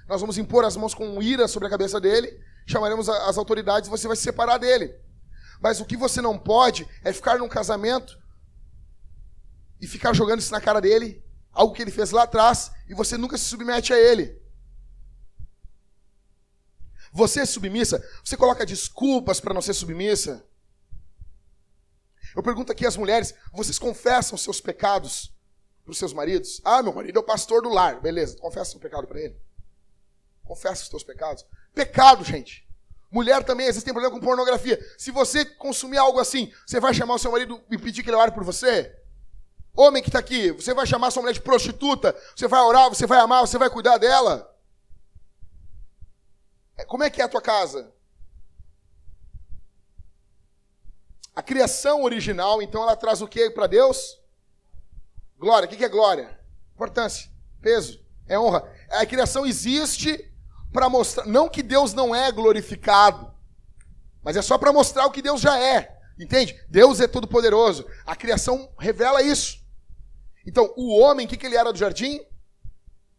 [0.07, 2.39] Nós vamos impor as mãos com ira sobre a cabeça dele.
[2.67, 4.95] Chamaremos as autoridades e você vai se separar dele.
[5.59, 8.21] Mas o que você não pode é ficar num casamento
[9.81, 13.17] e ficar jogando isso na cara dele, algo que ele fez lá atrás, e você
[13.17, 14.39] nunca se submete a ele.
[17.11, 18.07] Você é submissa?
[18.23, 20.45] Você coloca desculpas para não ser submissa?
[22.37, 25.35] Eu pergunto aqui às mulheres: vocês confessam seus pecados
[25.83, 26.61] para os seus maridos?
[26.63, 27.99] Ah, meu marido é o pastor do lar.
[28.01, 29.41] Beleza, confessa o pecado para ele.
[30.45, 31.47] Confessa os teus pecados.
[31.75, 32.67] Pecado, gente.
[33.11, 34.79] Mulher também, tem problema com pornografia.
[34.99, 38.17] Se você consumir algo assim, você vai chamar o seu marido e pedir que ele
[38.17, 38.95] ore por você?
[39.75, 42.15] Homem que está aqui, você vai chamar sua mulher de prostituta?
[42.35, 44.55] Você vai orar, você vai amar, você vai cuidar dela?
[46.77, 47.93] É, como é que é a tua casa?
[51.37, 54.19] A criação original, então, ela traz o que para Deus?
[55.39, 55.67] Glória.
[55.67, 56.41] O que é glória?
[56.75, 58.67] Importância, peso, é honra.
[58.91, 60.33] A criação existe
[60.73, 63.35] para mostrar, não que Deus não é glorificado,
[64.23, 65.95] mas é só para mostrar o que Deus já é.
[66.19, 66.59] Entende?
[66.69, 67.87] Deus é todo poderoso.
[68.07, 69.63] A criação revela isso.
[70.47, 72.25] Então, o homem, o que, ele era do jardim?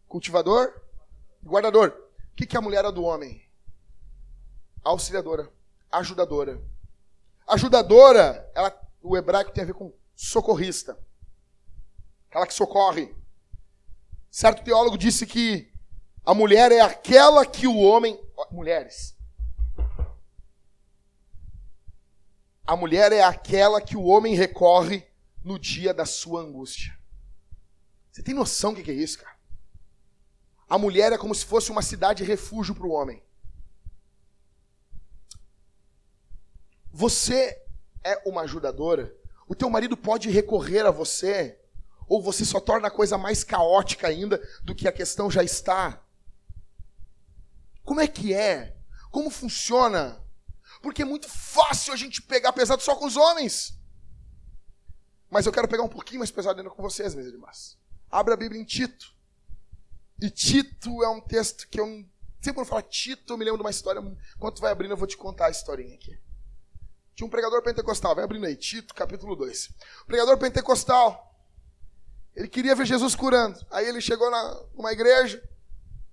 [0.08, 0.72] Cultivador,
[1.44, 1.94] guardador.
[2.32, 3.42] O que a mulher era do homem?
[4.82, 5.48] Auxiliadora,
[5.92, 6.60] ajudadora.
[7.48, 10.98] Ajudadora, ela, o hebraico tem a ver com socorrista.
[12.28, 13.16] Aquela que socorre.
[14.30, 15.72] Certo teólogo disse que
[16.24, 18.20] a mulher é aquela que o homem.
[18.50, 19.16] Mulheres.
[22.66, 25.06] A mulher é aquela que o homem recorre
[25.42, 26.92] no dia da sua angústia.
[28.12, 29.38] Você tem noção do que é isso, cara?
[30.68, 33.22] A mulher é como se fosse uma cidade refúgio para o homem.
[36.98, 37.56] Você
[38.02, 39.16] é uma ajudadora.
[39.46, 41.56] O teu marido pode recorrer a você,
[42.08, 46.02] ou você só torna a coisa mais caótica ainda do que a questão já está.
[47.84, 48.76] Como é que é?
[49.12, 50.20] Como funciona?
[50.82, 53.78] Porque é muito fácil a gente pegar pesado só com os homens.
[55.30, 57.78] Mas eu quero pegar um pouquinho mais pesado ainda com vocês, meus irmãos.
[58.10, 59.14] Abra a Bíblia em Tito.
[60.20, 61.86] E Tito é um texto que eu
[62.40, 64.02] sempre quando falo Tito, eu me lembro de uma história.
[64.36, 66.18] Enquanto vai abrindo, eu vou te contar a historinha aqui.
[67.18, 69.70] Tinha um pregador pentecostal, vai abrindo aí, Tito, capítulo 2.
[70.02, 71.34] O pregador pentecostal,
[72.32, 73.58] ele queria ver Jesus curando.
[73.72, 75.42] Aí ele chegou na, numa igreja,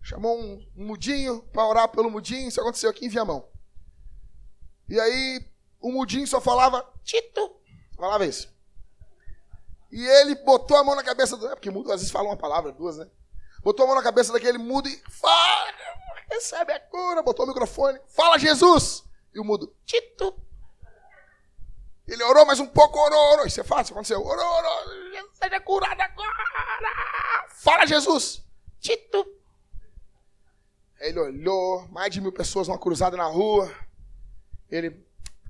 [0.02, 2.48] chamou um, um mudinho para orar pelo mudinho.
[2.48, 3.48] Isso aconteceu aqui em Viamão.
[4.90, 5.48] E aí
[5.80, 7.56] o mudinho só falava Tito.
[7.96, 8.52] Falava isso.
[9.92, 11.46] E ele botou a mão na cabeça do.
[11.50, 13.08] É porque mudo às vezes fala uma palavra, duas, né?
[13.62, 15.72] Botou a mão na cabeça daquele mudo e fala,
[16.32, 19.04] recebe a cura, botou o microfone, fala Jesus!
[19.36, 20.45] E o mudo, Tito.
[22.08, 23.48] Ele orou mais um pouco, orou, orou.
[23.48, 24.22] Isso é fácil, aconteceu.
[24.22, 24.84] Orou, orou,
[25.34, 27.48] seja curado agora!
[27.50, 28.44] Fala Jesus!
[28.80, 29.26] Tito.
[31.00, 33.72] Ele olhou, mais de mil pessoas, uma cruzada na rua.
[34.70, 35.04] Ele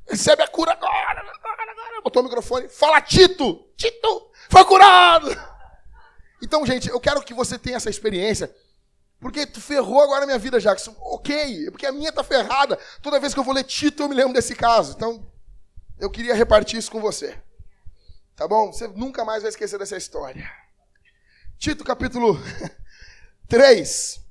[0.08, 2.02] recebe a cura agora, agora, agora.
[2.02, 3.68] Botou o microfone, fala Tito!
[3.76, 4.32] Tito!
[4.50, 5.30] Foi curado!
[6.42, 8.54] Então, gente, eu quero que você tenha essa experiência.
[9.20, 10.96] Porque tu ferrou agora a minha vida, Jackson.
[11.00, 12.78] Ok, porque a minha tá ferrada.
[13.02, 14.94] Toda vez que eu vou ler Tito, eu me lembro desse caso.
[14.96, 15.26] Então,
[16.00, 17.40] eu queria repartir isso com você.
[18.36, 18.72] Tá bom?
[18.72, 20.50] Você nunca mais vai esquecer dessa história.
[21.58, 22.38] Tito, capítulo
[23.48, 24.22] 3.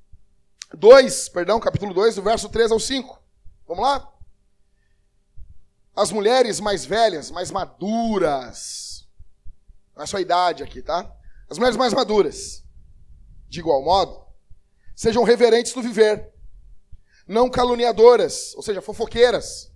[0.74, 3.22] 2, perdão, capítulo 2, do verso 3 ao 5.
[3.66, 4.12] Vamos lá?
[5.96, 9.08] As mulheres mais velhas, mais maduras,
[9.94, 11.10] não é só idade aqui, tá?
[11.48, 12.64] As mulheres mais maduras,
[13.48, 14.26] de igual modo,
[14.96, 16.32] sejam reverentes do viver,
[17.28, 19.72] não caluniadoras, ou seja, fofoqueiras,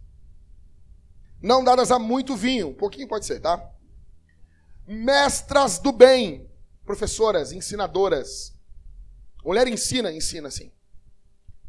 [1.40, 3.70] não dadas a muito vinho, um pouquinho pode ser, tá?
[4.86, 6.50] Mestras do bem,
[6.84, 8.54] professoras, ensinadoras.
[9.44, 10.72] Mulher ensina, ensina sim.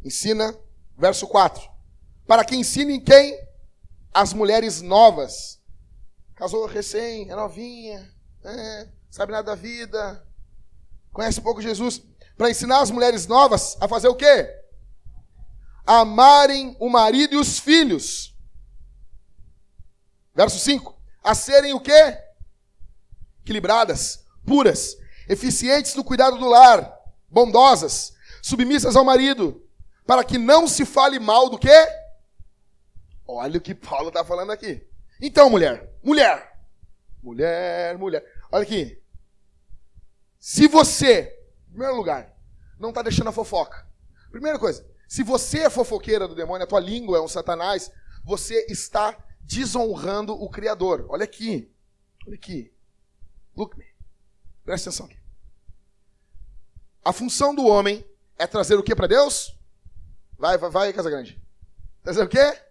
[0.04, 0.58] Ensina,
[0.98, 1.62] verso 4.
[2.26, 3.38] Para que ensinem quem?
[4.14, 5.60] As mulheres novas.
[6.36, 8.10] Casou recém, é novinha,
[8.44, 10.26] é, sabe nada da vida,
[11.12, 12.02] conhece pouco Jesus,
[12.38, 14.48] para ensinar as mulheres novas a fazer o quê?
[15.86, 18.34] Amarem o marido e os filhos.
[20.34, 20.98] Verso 5.
[21.24, 22.18] A serem o quê?
[23.42, 26.98] Equilibradas, puras, eficientes no cuidado do lar,
[27.30, 29.66] bondosas, submissas ao marido,
[30.06, 31.88] para que não se fale mal do quê?
[33.28, 34.88] Olha o que Paulo está falando aqui.
[35.22, 36.50] Então, mulher, mulher,
[37.22, 38.26] Mulher, mulher.
[38.52, 39.02] Olha aqui.
[40.40, 41.38] Se você,
[41.68, 42.34] em primeiro lugar,
[42.80, 43.86] não está deixando a fofoca.
[44.32, 47.92] Primeira coisa, se você é fofoqueira do demônio, a tua língua é um satanás,
[48.24, 49.18] você está
[49.50, 51.08] desonrando o Criador.
[51.10, 51.74] Olha aqui.
[52.28, 52.72] Olha aqui.
[53.58, 53.86] Look me.
[54.64, 55.18] Presta atenção aqui.
[57.04, 58.06] A função do homem
[58.38, 59.58] é trazer o que para Deus?
[60.38, 61.42] Vai, vai, vai, Casa Grande.
[62.04, 62.62] Trazer o quê?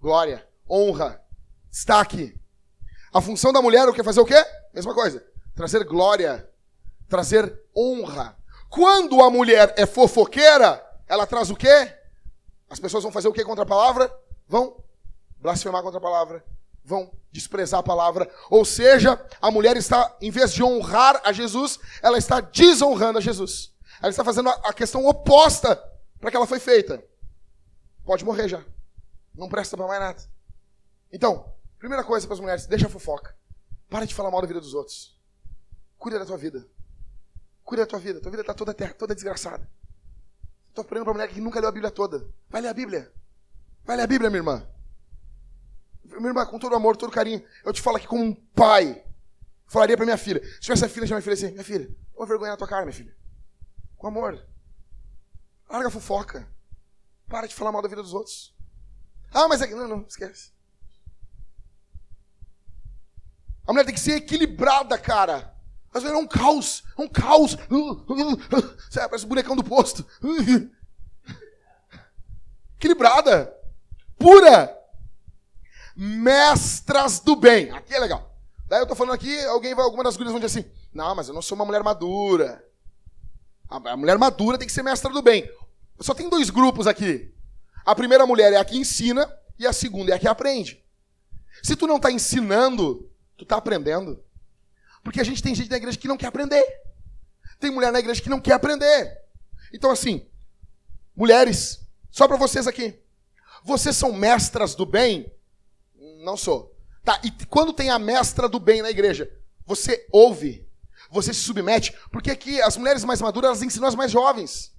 [0.00, 1.24] Glória, honra,
[1.70, 2.38] destaque.
[3.12, 4.02] A função da mulher é o que?
[4.02, 4.44] Fazer o quê?
[4.74, 5.24] Mesma coisa.
[5.54, 6.50] Trazer glória,
[7.08, 8.36] trazer honra.
[8.68, 11.96] Quando a mulher é fofoqueira, ela traz o quê?
[12.68, 14.12] As pessoas vão fazer o quê contra a palavra?
[14.48, 14.83] Vão
[15.44, 16.44] blasfemar contra a palavra.
[16.84, 18.28] Vão desprezar a palavra.
[18.50, 23.22] Ou seja, a mulher está, em vez de honrar a Jesus, ela está desonrando a
[23.22, 23.72] Jesus.
[24.00, 25.76] Ela está fazendo a questão oposta
[26.18, 27.00] para que ela foi feita.
[28.04, 28.64] Pode morrer já.
[29.32, 30.22] Não presta para mais nada.
[31.12, 33.36] Então, Primeira coisa para as mulheres, deixa a fofoca.
[33.90, 35.20] Para de falar mal da vida dos outros.
[35.98, 36.66] Cuida da tua vida.
[37.62, 38.22] Cuida da tua vida.
[38.22, 39.70] Tua vida está toda, terra, toda desgraçada.
[40.70, 42.26] Estou aprendendo para uma mulher que nunca leu a Bíblia toda.
[42.48, 43.12] Vai ler a Bíblia.
[43.84, 44.66] Vai ler a Bíblia, minha irmã.
[46.04, 49.04] Minha irmã, com todo amor, todo carinho, eu te falo aqui como um pai.
[49.66, 50.42] Falaria para minha filha.
[50.44, 52.82] Se tivesse a filha, já minha filha assim, minha filha, vou vergonhar na tua cara,
[52.82, 53.14] minha filha.
[53.96, 54.46] Com amor.
[55.68, 56.48] Larga a fofoca.
[57.26, 58.54] Para de falar mal da vida dos outros.
[59.32, 59.74] Ah, mas é que.
[59.74, 60.52] Não, não, esquece.
[63.66, 65.54] A mulher tem que ser equilibrada, cara.
[65.92, 67.56] Às vezes é um caos, é um caos.
[68.90, 70.06] Sabe, parece o bonecão do posto.
[72.76, 73.56] Equilibrada.
[74.18, 74.83] Pura.
[75.96, 77.70] Mestras do bem.
[77.70, 78.34] Aqui é legal.
[78.66, 81.28] Daí eu tô falando aqui, alguém vai, alguma das gurias vão dizer assim: Não, mas
[81.28, 82.64] eu não sou uma mulher madura.
[83.68, 85.50] A mulher madura tem que ser mestra do bem.
[86.00, 87.32] Só tem dois grupos aqui.
[87.84, 90.82] A primeira mulher é a que ensina e a segunda é a que aprende.
[91.62, 94.22] Se tu não está ensinando, tu está aprendendo.
[95.02, 96.64] Porque a gente tem gente na igreja que não quer aprender.
[97.60, 99.18] Tem mulher na igreja que não quer aprender.
[99.72, 100.26] Então, assim,
[101.14, 101.80] mulheres,
[102.10, 102.98] só para vocês aqui.
[103.64, 105.32] Vocês são mestras do bem?
[106.24, 106.74] Não sou.
[107.04, 109.30] Tá, e quando tem a mestra do bem na igreja,
[109.66, 110.66] você ouve,
[111.10, 114.74] você se submete, porque aqui as mulheres mais maduras, elas ensinam as mais jovens.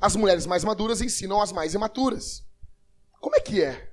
[0.00, 2.44] As mulheres mais maduras ensinam as mais imaturas.
[3.20, 3.92] Como é que é?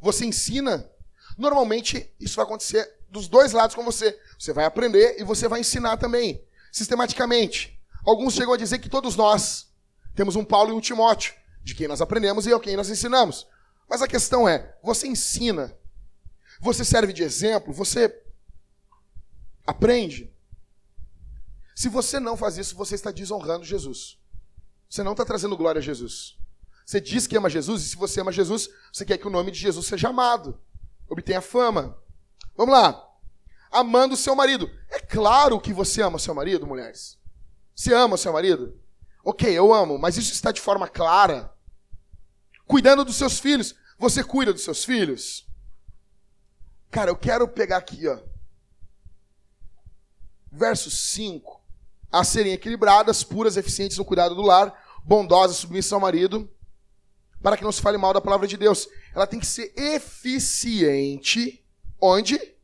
[0.00, 0.90] Você ensina
[1.36, 4.18] Normalmente, isso vai acontecer dos dois lados com você.
[4.38, 7.80] Você vai aprender e você vai ensinar também, sistematicamente.
[8.06, 9.68] Alguns chegam a dizer que todos nós
[10.14, 13.46] temos um Paulo e um Timóteo, de quem nós aprendemos e a quem nós ensinamos.
[13.92, 15.76] Mas a questão é: você ensina,
[16.58, 18.24] você serve de exemplo, você
[19.66, 20.34] aprende.
[21.76, 24.18] Se você não faz isso, você está desonrando Jesus.
[24.88, 26.38] Você não está trazendo glória a Jesus.
[26.86, 29.50] Você diz que ama Jesus, e se você ama Jesus, você quer que o nome
[29.50, 30.58] de Jesus seja amado
[31.06, 31.94] obtenha fama.
[32.56, 33.06] Vamos lá.
[33.70, 34.70] Amando o seu marido.
[34.88, 37.18] É claro que você ama seu marido, mulheres.
[37.76, 38.74] Você ama seu marido?
[39.22, 41.52] Ok, eu amo, mas isso está de forma clara.
[42.66, 43.74] Cuidando dos seus filhos.
[44.02, 45.46] Você cuida dos seus filhos?
[46.90, 48.18] Cara, eu quero pegar aqui, ó.
[50.50, 51.62] Verso 5.
[52.10, 56.52] A serem equilibradas, puras, eficientes no cuidado do lar, bondosas, submissão ao marido,
[57.40, 58.88] para que não se fale mal da palavra de Deus.
[59.14, 61.64] Ela tem que ser eficiente.
[62.00, 62.56] Onde?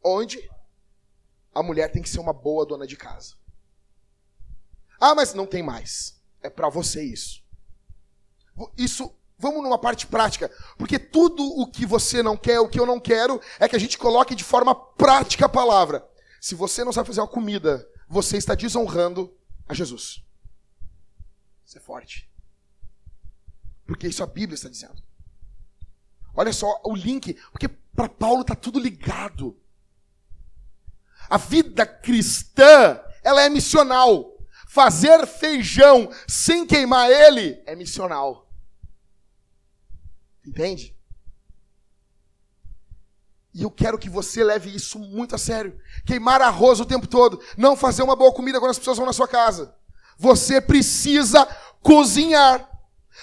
[0.00, 0.48] Onde?
[1.52, 3.34] A mulher tem que ser uma boa dona de casa.
[5.00, 6.22] Ah, mas não tem mais.
[6.40, 7.42] É para você isso.
[8.78, 9.12] Isso,
[9.42, 13.00] vamos numa parte prática, porque tudo o que você não quer, o que eu não
[13.00, 16.08] quero, é que a gente coloque de forma prática a palavra.
[16.40, 19.36] Se você não sabe fazer uma comida, você está desonrando
[19.68, 20.24] a Jesus.
[21.66, 22.30] Isso é forte.
[23.84, 25.02] Porque isso a Bíblia está dizendo.
[26.34, 29.60] Olha só o link, porque para Paulo está tudo ligado.
[31.28, 34.38] A vida cristã, ela é missional.
[34.68, 38.51] Fazer feijão sem queimar ele é missional.
[40.46, 40.94] Entende?
[43.54, 45.78] E eu quero que você leve isso muito a sério.
[46.06, 47.40] Queimar arroz o tempo todo.
[47.56, 49.74] Não fazer uma boa comida quando as pessoas vão na sua casa.
[50.18, 51.46] Você precisa
[51.82, 52.68] cozinhar.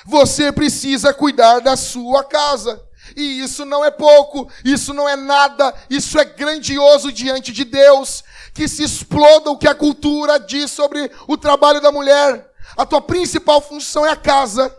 [0.05, 2.79] Você precisa cuidar da sua casa.
[3.15, 8.23] E isso não é pouco, isso não é nada, isso é grandioso diante de Deus.
[8.53, 12.51] Que se exploda o que a cultura diz sobre o trabalho da mulher.
[12.77, 14.75] A tua principal função é a casa.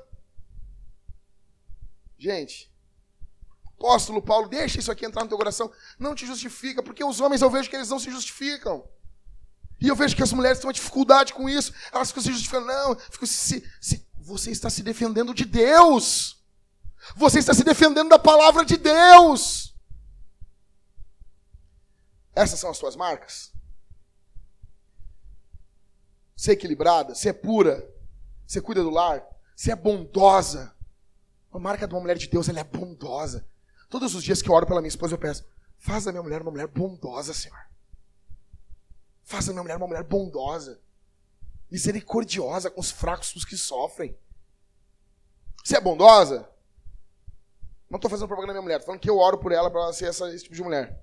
[2.20, 2.70] Gente,
[3.64, 5.72] apóstolo Paulo, deixa isso aqui entrar no teu coração.
[5.98, 8.86] Não te justifica, porque os homens eu vejo que eles não se justificam.
[9.80, 11.72] E eu vejo que as mulheres têm uma dificuldade com isso.
[11.90, 16.44] Elas ficam se justificando, não, ficam se, se você está se defendendo de Deus.
[17.16, 19.74] Você está se defendendo da palavra de Deus.
[22.34, 23.50] Essas são as suas marcas.
[26.36, 27.82] Ser equilibrada, ser pura,
[28.46, 30.78] você cuida do lar, você é bondosa.
[31.53, 33.46] A marca de uma mulher de Deus, ela é bondosa.
[33.88, 35.44] Todos os dias que eu oro pela minha esposa, eu peço:
[35.78, 37.59] faz da minha mulher uma mulher bondosa, Senhor.
[39.24, 40.80] Faz da minha mulher uma mulher bondosa
[41.70, 44.18] misericordiosa com os fracos, com os que sofrem.
[45.62, 46.48] Você é bondosa?
[47.88, 49.82] Não estou fazendo propaganda da minha mulher, estou falando que eu oro por ela para
[49.82, 51.03] ela ser essa, esse tipo de mulher.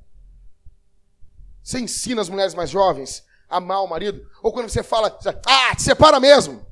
[1.63, 4.29] Você ensina as mulheres mais jovens a amar o marido?
[4.41, 6.65] Ou quando você fala, ah, te separa mesmo.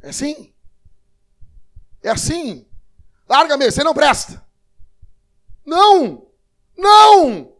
[0.00, 0.54] É assim?
[2.08, 2.66] É assim?
[3.28, 4.42] Larga mesmo, você não presta.
[5.64, 6.26] Não!
[6.74, 7.54] Não!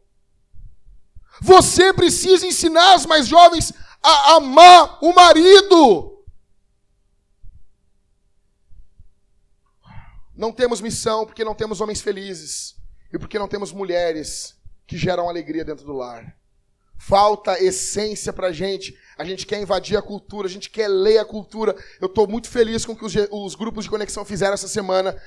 [1.43, 6.25] Você precisa ensinar as mais jovens a amar o marido.
[10.35, 12.77] Não temos missão porque não temos homens felizes
[13.13, 16.39] e porque não temos mulheres que geram alegria dentro do lar.
[16.97, 18.99] Falta essência pra gente.
[19.19, 21.75] A gente quer invadir a cultura, a gente quer ler a cultura.
[22.01, 25.21] Eu estou muito feliz com o que os, os, grupos de conexão fizeram essa semana.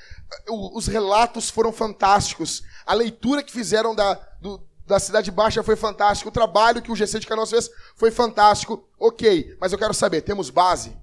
[0.48, 2.64] O, os relatos foram fantásticos.
[2.86, 6.30] A leitura que fizeram da, do, da Cidade Baixa foi fantástico.
[6.30, 8.89] O trabalho que o GC de Canoas fez foi fantástico.
[8.98, 10.98] Ok, mas eu quero saber, temos base?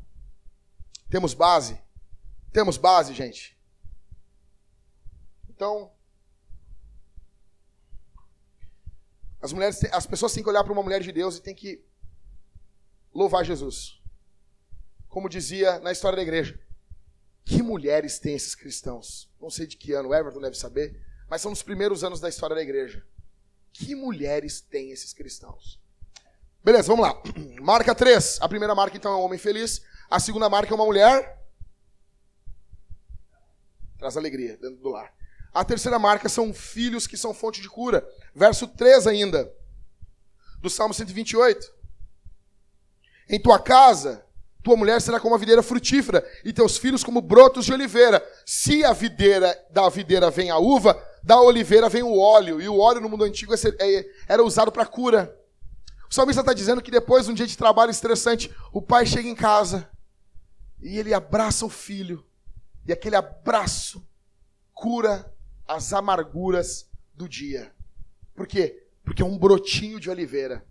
[1.11, 1.79] Temos base?
[2.55, 3.55] Temos base, gente?
[5.51, 5.93] Então,
[9.43, 11.87] as mulheres, as pessoas têm que olhar para uma mulher de Deus e têm que
[13.19, 14.01] louvar Jesus.
[15.09, 16.59] Como dizia na história da igreja.
[17.45, 19.29] Que mulheres têm esses cristãos?
[19.41, 22.55] Não sei de que ano, Everton deve saber, mas são os primeiros anos da história
[22.55, 23.05] da igreja.
[23.73, 25.81] Que mulheres têm esses cristãos?
[26.63, 27.21] Beleza, vamos lá.
[27.61, 28.39] Marca 3.
[28.41, 29.83] A primeira marca, então, é um homem feliz.
[30.09, 31.43] A segunda marca é uma mulher.
[33.99, 35.13] Traz alegria dentro do lar.
[35.53, 38.07] A terceira marca são filhos que são fonte de cura.
[38.35, 39.53] Verso 3 ainda.
[40.61, 41.78] Do Salmo 128.
[43.29, 44.25] Em tua casa,
[44.63, 48.25] tua mulher será como a videira frutífera, e teus filhos como brotos de oliveira.
[48.47, 52.61] Se a videira da videira vem a uva, da oliveira vem o óleo.
[52.61, 55.35] E o óleo no mundo antigo é é, era usado para cura.
[56.11, 59.29] O salmista está dizendo que depois de um dia de trabalho estressante, o pai chega
[59.29, 59.89] em casa
[60.81, 62.25] e ele abraça o filho.
[62.87, 64.07] E aquele abraço
[64.73, 65.31] cura
[65.67, 67.73] as amarguras do dia.
[68.35, 68.87] Por quê?
[69.05, 70.65] Porque é um brotinho de oliveira.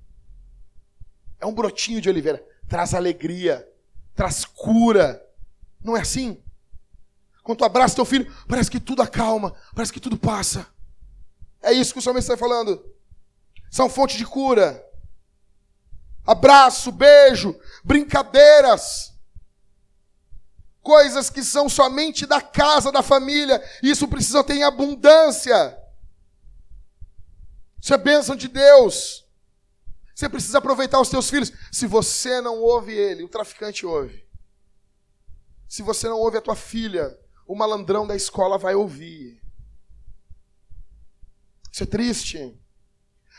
[1.40, 2.44] É um brotinho de oliveira.
[2.68, 3.68] Traz alegria,
[4.16, 5.24] traz cura.
[5.84, 6.42] Não é assim?
[7.44, 10.68] Quando tu abraça teu filho, parece que tudo acalma, parece que tudo passa.
[11.62, 12.84] É isso que o salmista está falando.
[13.70, 14.84] São fonte de cura.
[16.26, 19.14] Abraço, beijo, brincadeiras.
[20.82, 23.64] Coisas que são somente da casa, da família.
[23.84, 25.78] Isso precisa ter em abundância.
[27.82, 29.27] Isso é bênção de Deus.
[30.18, 31.54] Você precisa aproveitar os teus filhos.
[31.72, 34.28] Se você não ouve ele, o traficante ouve.
[35.70, 37.16] Se você não ouve a tua filha,
[37.46, 39.40] o malandrão da escola vai ouvir.
[41.72, 42.60] Isso é triste.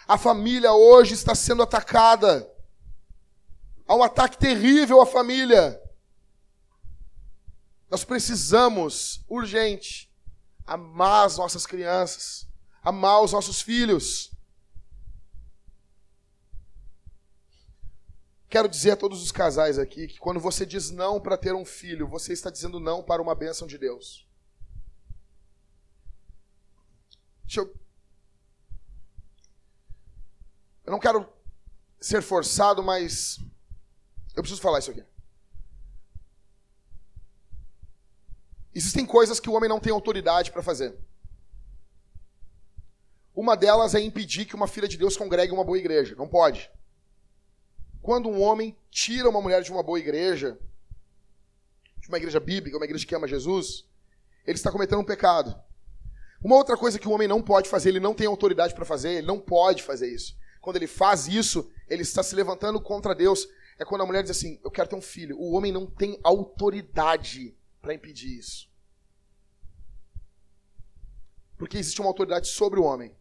[0.06, 2.48] A família hoje está sendo atacada.
[3.84, 5.82] Há um ataque terrível à família.
[7.90, 10.14] Nós precisamos, urgente,
[10.64, 12.46] amar as nossas crianças,
[12.84, 14.27] amar os nossos filhos.
[18.48, 21.64] Quero dizer a todos os casais aqui que quando você diz não para ter um
[21.64, 24.26] filho, você está dizendo não para uma bênção de Deus.
[27.44, 27.74] Deixa eu.
[30.86, 31.30] Eu não quero
[32.00, 33.38] ser forçado, mas
[34.34, 35.04] eu preciso falar isso aqui.
[38.74, 40.96] Existem coisas que o homem não tem autoridade para fazer.
[43.34, 46.14] Uma delas é impedir que uma filha de Deus congregue uma boa igreja.
[46.14, 46.70] Não pode.
[48.08, 50.58] Quando um homem tira uma mulher de uma boa igreja,
[51.98, 53.86] de uma igreja bíblica, uma igreja que ama Jesus,
[54.46, 55.54] ele está cometendo um pecado.
[56.42, 59.10] Uma outra coisa que o homem não pode fazer, ele não tem autoridade para fazer,
[59.10, 60.38] ele não pode fazer isso.
[60.58, 63.46] Quando ele faz isso, ele está se levantando contra Deus.
[63.78, 65.38] É quando a mulher diz assim: Eu quero ter um filho.
[65.38, 68.70] O homem não tem autoridade para impedir isso.
[71.58, 73.14] Porque existe uma autoridade sobre o homem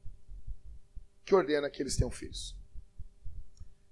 [1.26, 2.56] que ordena que eles tenham filhos.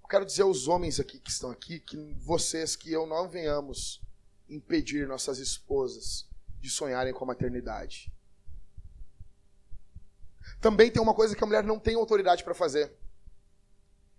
[0.06, 4.00] Eu quero dizer aos homens aqui que estão aqui, que vocês, que eu não venhamos
[4.48, 6.30] impedir nossas esposas
[6.60, 8.08] de sonharem com a maternidade.
[10.60, 12.96] Também tem uma coisa que a mulher não tem autoridade para fazer.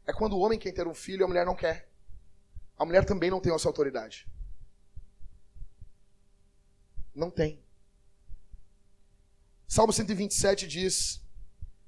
[0.06, 1.90] É quando o homem quer ter um filho e a mulher não quer.
[2.78, 4.28] A mulher também não tem essa autoridade.
[7.16, 7.64] Não tem.
[9.70, 11.24] Salmo 127 diz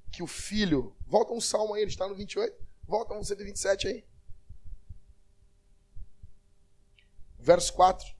[0.10, 0.96] que o filho.
[1.06, 2.69] Volta um salmo aí, ele está no 28.
[2.90, 4.04] Volta no 127 aí.
[7.38, 8.16] Verso 4.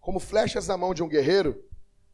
[0.00, 1.64] Como flechas na mão de um guerreiro,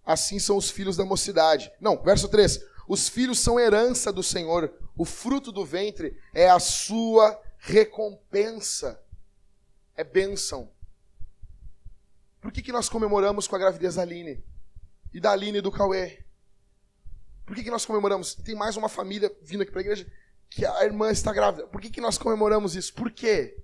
[0.05, 1.73] assim são os filhos da mocidade.
[1.81, 2.61] Não, verso 3.
[2.87, 9.03] Os filhos são herança do Senhor, o fruto do ventre é a sua recompensa.
[9.97, 10.71] É bênção.
[12.43, 14.45] Por que, que nós comemoramos com a gravidez da Aline?
[15.15, 16.27] E da Aline e do Cauê?
[17.51, 18.33] Por que, que nós comemoramos?
[18.33, 20.07] Tem mais uma família vindo aqui para a igreja
[20.49, 21.67] que a irmã está grávida.
[21.67, 22.95] Por que, que nós comemoramos isso?
[22.95, 23.61] Por quê?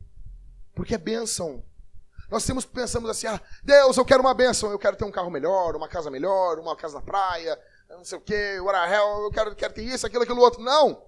[0.75, 1.63] Porque é bênção.
[2.29, 5.31] Nós temos, pensamos assim, ah, Deus, eu quero uma bênção, eu quero ter um carro
[5.31, 7.57] melhor, uma casa melhor, uma casa na praia,
[7.89, 10.61] não sei o quê, what the hell, eu quero, quero ter isso, aquilo, aquilo outro.
[10.61, 11.07] Não!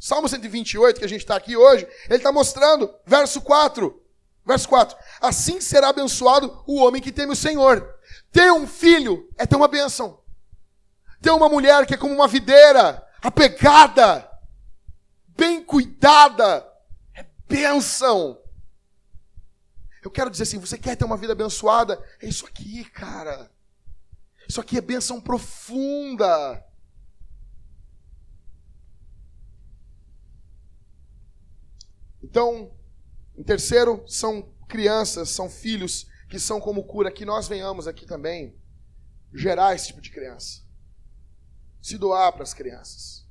[0.00, 4.02] Salmo 128, que a gente está aqui hoje, ele está mostrando, verso 4.
[4.46, 4.96] Verso 4.
[5.20, 7.94] Assim será abençoado o homem que teme o Senhor.
[8.32, 10.21] Ter um filho é ter uma bênção.
[11.22, 14.28] Ter uma mulher que é como uma videira, apegada,
[15.28, 16.68] bem cuidada,
[17.14, 18.42] é bênção.
[20.02, 22.04] Eu quero dizer assim, você quer ter uma vida abençoada?
[22.20, 23.48] É isso aqui, cara.
[24.48, 26.66] Isso aqui é bênção profunda.
[32.20, 32.76] Então,
[33.36, 38.60] em terceiro, são crianças, são filhos que são como cura, que nós venhamos aqui também
[39.32, 40.62] gerar esse tipo de criança.
[41.82, 43.26] Se doar para as crianças.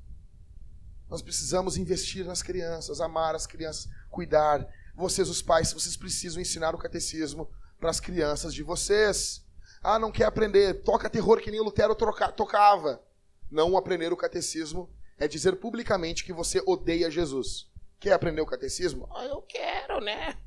[1.10, 4.68] Nós precisamos investir nas crianças, amar as crianças, cuidar.
[4.94, 7.50] Vocês, os pais, vocês precisam ensinar o catecismo
[7.80, 9.46] para as crianças de vocês.
[9.82, 10.84] Ah, não quer aprender?
[10.84, 13.02] Toca terror que nem Lutero troca, tocava.
[13.50, 17.70] Não aprender o catecismo é dizer publicamente que você odeia Jesus.
[18.00, 19.08] Quer aprender o catecismo?
[19.16, 20.38] Ah, eu quero, né?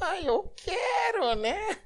[0.00, 1.82] Ah, eu quero, né?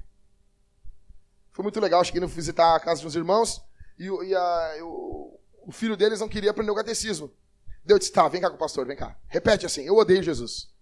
[1.51, 3.61] Foi muito legal, cheguei a visitar a casa de uns irmãos
[3.97, 7.31] e, e a, o, o, filho deles não queria aprender o catecismo.
[7.85, 9.17] Deus disse, tá, vem cá com o pastor, vem cá.
[9.27, 10.73] Repete assim, eu odeio Jesus.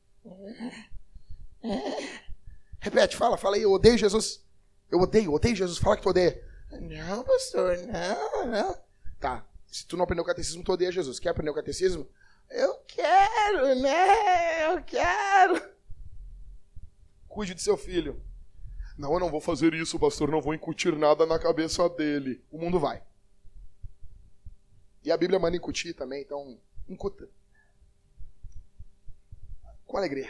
[2.80, 4.44] Repete, fala, fala aí, eu odeio Jesus.
[4.90, 6.44] Eu odeio, odeio Jesus, fala que tu odeia.
[6.72, 8.78] Não, pastor, não, não.
[9.20, 11.20] Tá, se tu não aprendeu o catecismo, tu odeia Jesus.
[11.20, 12.08] Quer aprender o catecismo?
[12.50, 14.68] Eu quero, né?
[14.68, 15.72] Eu quero.
[17.28, 18.22] Cuide de seu filho.
[19.02, 22.40] Não, eu não vou fazer isso, pastor, não vou incutir nada na cabeça dele.
[22.52, 23.02] O mundo vai.
[25.04, 27.28] E a Bíblia manda incutir também, então, incuta.
[29.88, 30.30] Com alegria.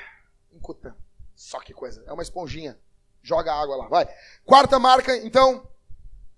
[0.53, 0.95] Incuta.
[1.35, 2.01] Só que coisa.
[2.07, 2.79] É uma esponjinha.
[3.21, 4.07] Joga água lá, vai.
[4.45, 5.67] Quarta marca, então.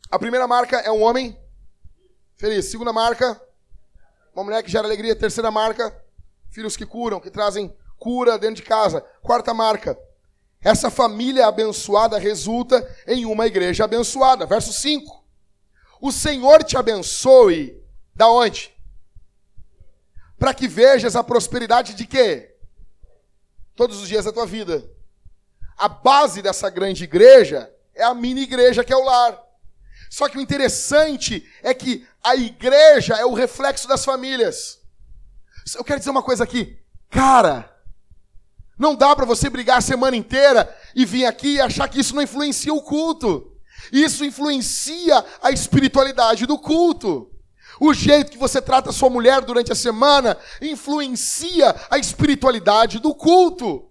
[0.09, 1.39] A primeira marca é um homem
[2.35, 2.65] feliz.
[2.65, 3.39] Segunda marca,
[4.33, 5.15] uma mulher que gera alegria.
[5.15, 6.03] Terceira marca,
[6.49, 9.01] filhos que curam, que trazem cura dentro de casa.
[9.21, 9.95] Quarta marca,
[10.63, 14.45] essa família abençoada resulta em uma igreja abençoada.
[14.45, 15.23] Verso 5.
[16.01, 17.81] O Senhor te abençoe.
[18.15, 18.73] Da onde?
[20.37, 22.55] Para que vejas a prosperidade de quê?
[23.75, 24.89] Todos os dias da tua vida.
[25.77, 29.41] A base dessa grande igreja é a mini igreja que é o lar.
[30.09, 34.79] Só que o interessante é que a igreja é o reflexo das famílias.
[35.75, 36.79] Eu quero dizer uma coisa aqui.
[37.09, 37.72] Cara,
[38.77, 42.15] não dá para você brigar a semana inteira e vir aqui e achar que isso
[42.15, 43.51] não influencia o culto.
[43.91, 47.29] Isso influencia a espiritualidade do culto.
[47.79, 53.13] O jeito que você trata a sua mulher durante a semana influencia a espiritualidade do
[53.13, 53.89] culto.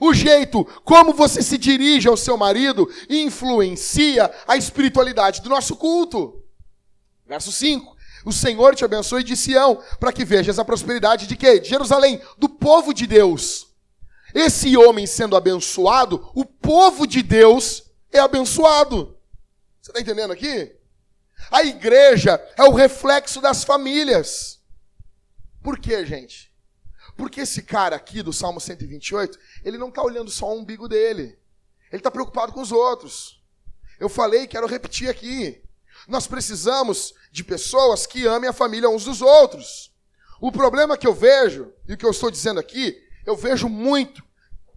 [0.00, 6.42] O jeito como você se dirige ao seu marido influencia a espiritualidade do nosso culto.
[7.26, 7.96] Verso 5.
[8.24, 11.60] O Senhor te abençoe de Sião, para que vejas a prosperidade de quê?
[11.60, 13.67] De Jerusalém, do povo de Deus.
[14.40, 19.18] Esse homem sendo abençoado, o povo de Deus é abençoado.
[19.82, 20.76] Você está entendendo aqui?
[21.50, 24.60] A igreja é o reflexo das famílias.
[25.60, 26.54] Por quê, gente?
[27.16, 31.36] Porque esse cara aqui do Salmo 128, ele não está olhando só o umbigo dele.
[31.90, 33.42] Ele está preocupado com os outros.
[33.98, 35.60] Eu falei, quero repetir aqui.
[36.06, 39.92] Nós precisamos de pessoas que amem a família uns dos outros.
[40.40, 44.27] O problema que eu vejo, e o que eu estou dizendo aqui, eu vejo muito.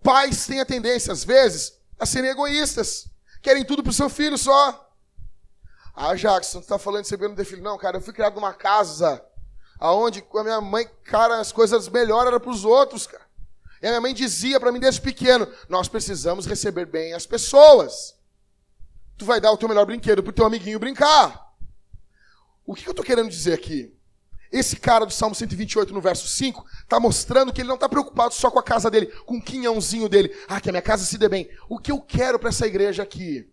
[0.03, 3.07] Pais têm a tendência, às vezes, a serem egoístas.
[3.41, 4.89] Querem tudo pro seu filho só.
[5.95, 7.61] Ah, Jackson, tu tá falando de ser bem filho.
[7.61, 9.23] Não, cara, eu fui criado numa casa
[9.81, 13.25] aonde a minha mãe, cara, as coisas melhores eram pros outros, cara.
[13.81, 18.15] E a minha mãe dizia para mim desde pequeno: nós precisamos receber bem as pessoas.
[19.17, 21.51] Tu vai dar o teu melhor brinquedo pro teu amiguinho brincar.
[22.65, 23.93] O que eu tô querendo dizer aqui?
[24.51, 28.33] Esse cara do Salmo 128, no verso 5, está mostrando que ele não está preocupado
[28.33, 30.35] só com a casa dele, com o quinhãozinho dele.
[30.47, 31.49] Ah, que a minha casa se dê bem.
[31.69, 33.49] O que eu quero para essa igreja aqui?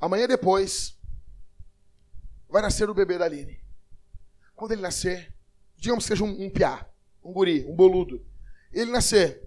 [0.00, 0.96] Amanhã depois,
[2.48, 3.60] vai nascer o bebê da Aline.
[4.54, 5.34] Quando ele nascer,
[5.76, 6.86] digamos que seja um, um piá,
[7.24, 8.24] um guri, um boludo.
[8.72, 9.42] Ele nascer,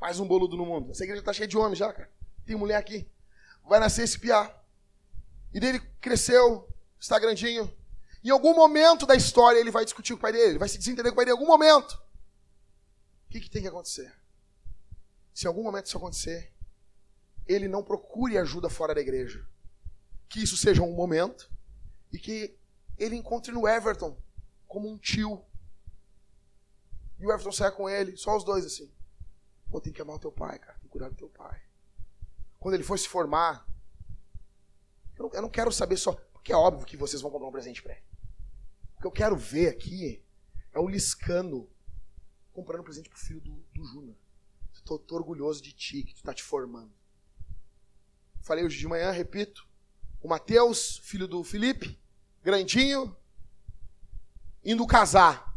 [0.00, 0.92] mais um boludo no mundo.
[0.92, 2.10] Essa igreja está cheia de homens já, cara.
[2.44, 3.10] Tem mulher aqui.
[3.68, 4.54] Vai nascer esse piá.
[5.52, 6.68] E dele cresceu,
[7.00, 7.68] está grandinho,
[8.28, 10.78] em algum momento da história ele vai discutir com o pai dele, ele vai se
[10.78, 11.92] desentender com o pai dele em algum momento.
[11.92, 14.12] O que, que tem que acontecer?
[15.32, 16.52] Se em algum momento isso acontecer,
[17.46, 19.46] ele não procure ajuda fora da igreja.
[20.28, 21.50] Que isso seja um momento
[22.12, 22.58] e que
[22.98, 24.16] ele encontre no Everton
[24.66, 25.44] como um tio.
[27.18, 28.90] E o Everton saia com ele, só os dois assim.
[29.70, 31.60] Pô, tem que amar o teu pai, cara, tem que cuidar do teu pai.
[32.58, 33.66] Quando ele for se formar,
[35.16, 36.12] eu não, eu não quero saber só.
[36.32, 38.02] Porque é óbvio que vocês vão comprar um presente para ele.
[38.96, 40.22] O que eu quero ver aqui
[40.72, 41.68] é o Liscano
[42.52, 44.16] comprando um presente pro filho do, do Júnior.
[44.72, 46.92] Estou orgulhoso de ti, que tu tá te formando.
[48.40, 49.66] Falei hoje de manhã, repito.
[50.22, 51.98] o Mateus, filho do Felipe,
[52.42, 53.14] grandinho,
[54.64, 55.54] indo casar.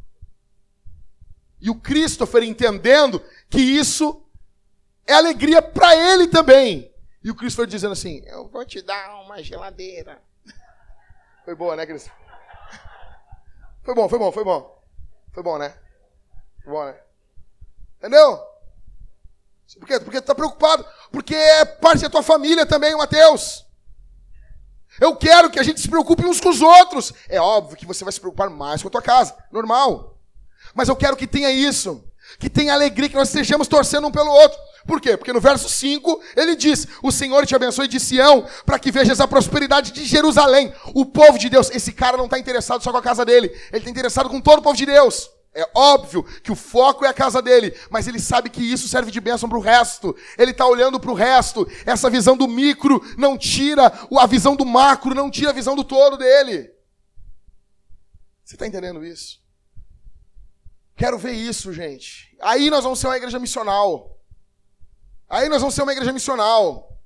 [1.62, 4.26] E o Christopher entendendo que isso
[5.06, 6.94] é alegria para ele também.
[7.24, 10.24] E o Christopher dizendo assim: Eu vou te dar uma geladeira.
[11.46, 12.29] Foi boa, né, Christopher?
[13.90, 14.84] Foi bom, foi bom, foi bom.
[15.34, 15.74] Foi bom, né?
[16.64, 16.96] Foi bom, né?
[17.98, 18.38] Entendeu?
[19.80, 20.00] Por quê?
[20.00, 20.86] Porque tu tá preocupado.
[21.12, 23.66] Porque é parte da tua família também, Mateus.
[25.02, 27.12] Eu quero que a gente se preocupe uns com os outros.
[27.28, 29.36] É óbvio que você vai se preocupar mais com a tua casa.
[29.52, 30.20] Normal.
[30.76, 32.08] Mas eu quero que tenha isso.
[32.38, 34.58] Que tenha alegria, que nós estejamos torcendo um pelo outro.
[34.86, 35.18] Por quê?
[35.18, 39.20] Porque no verso 5 ele diz: O Senhor te abençoe de Sião, para que vejas
[39.20, 40.74] a prosperidade de Jerusalém.
[40.94, 43.80] O povo de Deus, esse cara não está interessado só com a casa dele, ele
[43.80, 45.30] está interessado com todo o povo de Deus.
[45.54, 49.12] É óbvio que o foco é a casa dele, mas ele sabe que isso serve
[49.12, 50.16] de bênção para o resto.
[50.38, 51.68] Ele está olhando para o resto.
[51.86, 55.84] Essa visão do micro não tira a visão do macro, não tira a visão do
[55.84, 56.72] todo dele.
[58.46, 59.40] Você está entendendo isso?
[61.00, 62.36] Quero ver isso, gente.
[62.42, 64.20] Aí nós vamos ser uma igreja missional.
[65.30, 67.00] Aí nós vamos ser uma igreja missional.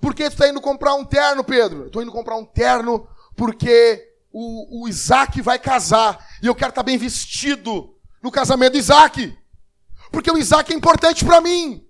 [0.00, 1.86] Por que tu está indo comprar um terno, Pedro?
[1.86, 6.18] Estou indo comprar um terno porque o, o Isaac vai casar.
[6.42, 9.38] E eu quero estar tá bem vestido no casamento do Isaac.
[10.10, 11.86] Porque o Isaac é importante para mim.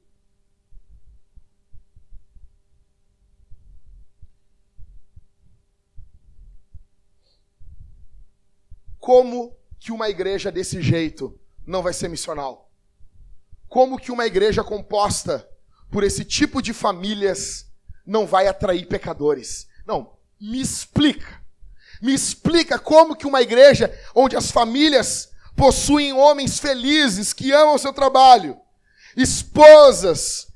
[9.01, 12.71] Como que uma igreja desse jeito não vai ser missional?
[13.69, 15.45] Como que uma igreja composta
[15.91, 17.67] por esse tipo de famílias
[18.07, 19.67] não vai atrair pecadores?
[19.85, 21.43] Não, me explica.
[22.01, 27.79] Me explica como que uma igreja onde as famílias possuem homens felizes que amam o
[27.79, 28.57] seu trabalho,
[29.17, 30.47] esposas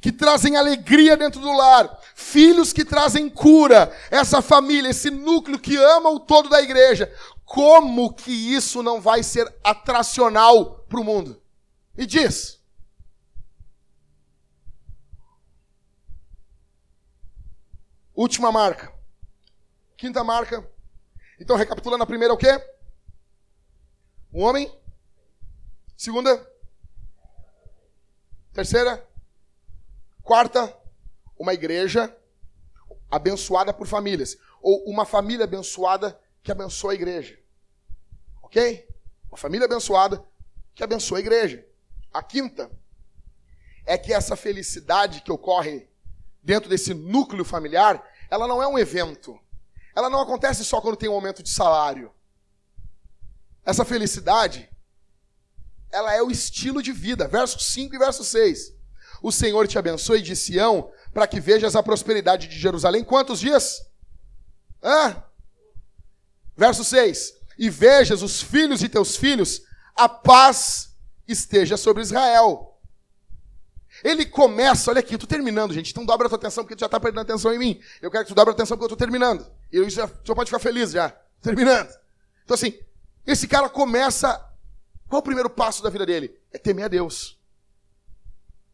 [0.00, 5.76] que trazem alegria dentro do lar, filhos que trazem cura, essa família, esse núcleo que
[5.76, 7.12] ama o todo da igreja,
[7.50, 11.42] como que isso não vai ser atracional para o mundo?
[11.96, 12.62] Me diz.
[18.14, 18.94] Última marca.
[19.96, 20.64] Quinta marca.
[21.40, 22.52] Então, recapitulando, a primeira é o quê?
[24.32, 24.72] Um homem.
[25.96, 26.48] Segunda.
[28.52, 29.04] Terceira.
[30.22, 30.72] Quarta.
[31.36, 32.16] Uma igreja
[33.10, 34.38] abençoada por famílias.
[34.62, 37.38] Ou uma família abençoada que abençoa a igreja.
[38.42, 38.88] Ok?
[39.28, 40.24] Uma família abençoada
[40.74, 41.66] que abençoa a igreja.
[42.12, 42.70] A quinta
[43.86, 45.88] é que essa felicidade que ocorre
[46.42, 49.38] dentro desse núcleo familiar, ela não é um evento.
[49.94, 52.12] Ela não acontece só quando tem um aumento de salário.
[53.64, 54.68] Essa felicidade,
[55.90, 57.28] ela é o estilo de vida.
[57.28, 58.74] Verso 5 e verso 6.
[59.22, 63.04] O Senhor te abençoe de Sião, para que vejas a prosperidade de Jerusalém.
[63.04, 63.86] Quantos dias?
[64.82, 65.22] Hã?
[66.60, 69.62] Verso 6: E vejas os filhos de teus filhos,
[69.96, 70.94] a paz
[71.26, 72.78] esteja sobre Israel.
[74.04, 75.90] Ele começa, olha aqui, eu estou terminando, gente.
[75.90, 77.80] Então dobra a tua atenção, porque tu já está perdendo atenção em mim.
[78.02, 79.50] Eu quero que tu dobra a atenção, porque eu estou terminando.
[79.72, 81.08] E eu já, já pode ficar feliz já.
[81.40, 81.88] Terminando.
[82.44, 82.78] Então, assim,
[83.26, 84.38] esse cara começa.
[85.08, 86.38] Qual o primeiro passo da vida dele?
[86.52, 87.40] É temer a Deus.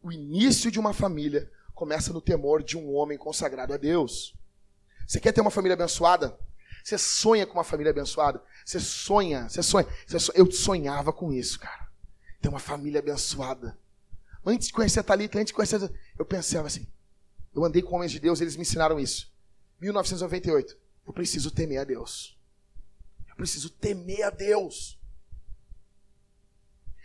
[0.03, 4.35] O início de uma família começa no temor de um homem consagrado a Deus.
[5.07, 6.37] Você quer ter uma família abençoada?
[6.87, 8.41] Você sonha com uma família abençoada?
[8.65, 9.85] Você sonha, você sonha.
[10.07, 10.37] Você sonha.
[10.37, 11.85] Eu sonhava com isso, cara.
[12.39, 13.77] Ter uma família abençoada.
[14.45, 15.81] Antes de conhecer a Thalita, antes de conhecer.
[16.17, 16.87] Eu pensava assim.
[17.53, 19.29] Eu andei com homens de Deus, eles me ensinaram isso.
[19.81, 20.77] 1998.
[21.05, 22.39] Eu preciso temer a Deus.
[23.27, 24.97] Eu preciso temer a Deus.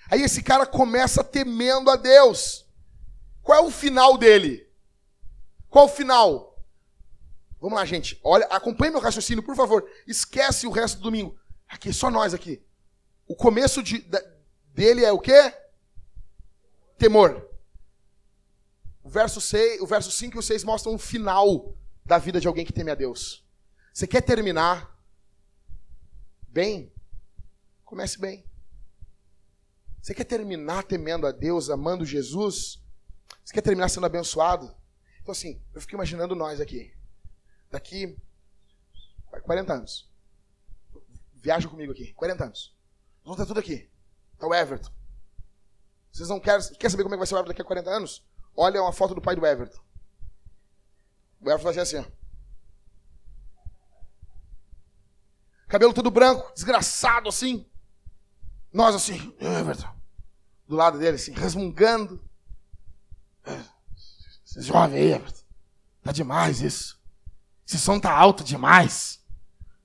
[0.08, 2.68] Aí esse cara começa temendo a Deus.
[3.42, 4.64] Qual é o final dele?
[5.68, 6.51] Qual o final?
[7.62, 8.20] Vamos lá, gente.
[8.24, 9.88] Olha, acompanhe meu raciocínio, por favor.
[10.04, 11.38] Esquece o resto do domingo.
[11.68, 12.60] Aqui, só nós aqui.
[13.24, 14.04] O começo de,
[14.74, 15.54] dele é o quê?
[16.98, 17.48] Temor.
[19.00, 22.48] O verso, 6, o verso 5 e o 6 mostram o final da vida de
[22.48, 23.46] alguém que teme a Deus.
[23.94, 24.98] Você quer terminar
[26.48, 26.92] bem?
[27.84, 28.44] Comece bem.
[30.00, 32.82] Você quer terminar temendo a Deus, amando Jesus?
[33.44, 34.74] Você quer terminar sendo abençoado?
[35.20, 36.92] Então, assim, eu fico imaginando nós aqui
[37.72, 38.16] daqui
[39.40, 40.08] 40 anos.
[41.34, 42.76] Viaja comigo aqui, 40 anos.
[43.24, 43.90] Vamos estar tudo aqui.
[44.34, 44.90] Está o Everton.
[46.12, 47.90] Vocês não querem, quer saber como é que vai ser o Everton daqui a 40
[47.90, 48.24] anos?
[48.54, 49.80] Olha uma foto do pai do Everton.
[51.40, 52.04] O Everton vai ser assim, ó.
[55.66, 57.66] Cabelo todo branco, desgraçado assim.
[58.70, 59.90] Nós assim, Everton.
[60.68, 62.22] Do lado dele assim, resmungando.
[64.44, 65.42] Jovem aí, Everton.
[66.02, 67.01] Tá demais isso.
[67.66, 69.20] Esse som tá alto demais.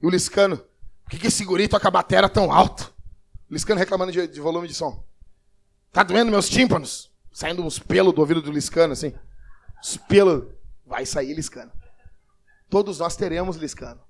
[0.01, 2.93] E o Liscano, por que, que esse guri toca a batera tão alto?
[3.49, 5.03] O Liscano reclamando de, de volume de som.
[5.91, 7.11] Tá doendo meus tímpanos?
[7.31, 9.13] Saindo uns pelos do ouvido do Liscano, assim.
[9.81, 10.45] Os pelos.
[10.85, 11.71] Vai sair Liscano.
[12.69, 14.01] Todos nós teremos Liscano.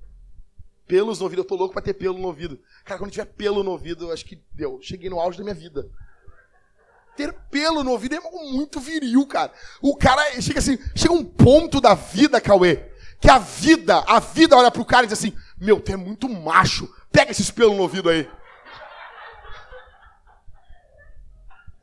[0.88, 2.60] Pelos no ouvido, eu tô louco pra ter pelo no ouvido.
[2.86, 4.80] Cara, quando tiver pelo no ouvido, eu acho que deu.
[4.82, 5.90] Cheguei no auge da minha vida.
[7.16, 9.52] Ter pelo no ouvido é muito viril, cara.
[9.82, 12.90] O cara chega assim, chega um ponto da vida, Cauê,
[13.20, 16.30] que a vida, a vida olha pro cara e diz assim: Meu, tu é muito
[16.30, 16.94] macho.
[17.12, 18.30] Pega esses pelos no ouvido aí.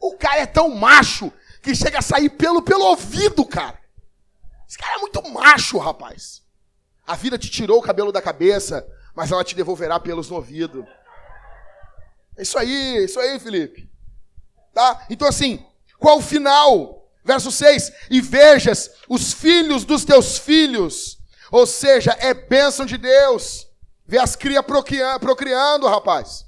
[0.00, 1.32] O cara é tão macho
[1.62, 3.78] que chega a sair pelo pelo ouvido, cara.
[4.68, 6.42] Esse cara é muito macho, rapaz.
[7.06, 10.86] A vida te tirou o cabelo da cabeça, mas ela te devolverá pelos no ouvido.
[12.36, 13.90] É isso aí, é isso aí, Felipe.
[14.72, 15.06] Tá?
[15.08, 15.64] Então assim,
[15.98, 17.08] qual o final?
[17.24, 21.18] Verso 6: E vejas os filhos dos teus filhos,
[21.54, 23.68] ou seja, é bênção de Deus.
[24.04, 26.44] Vê as crias procriando, rapaz.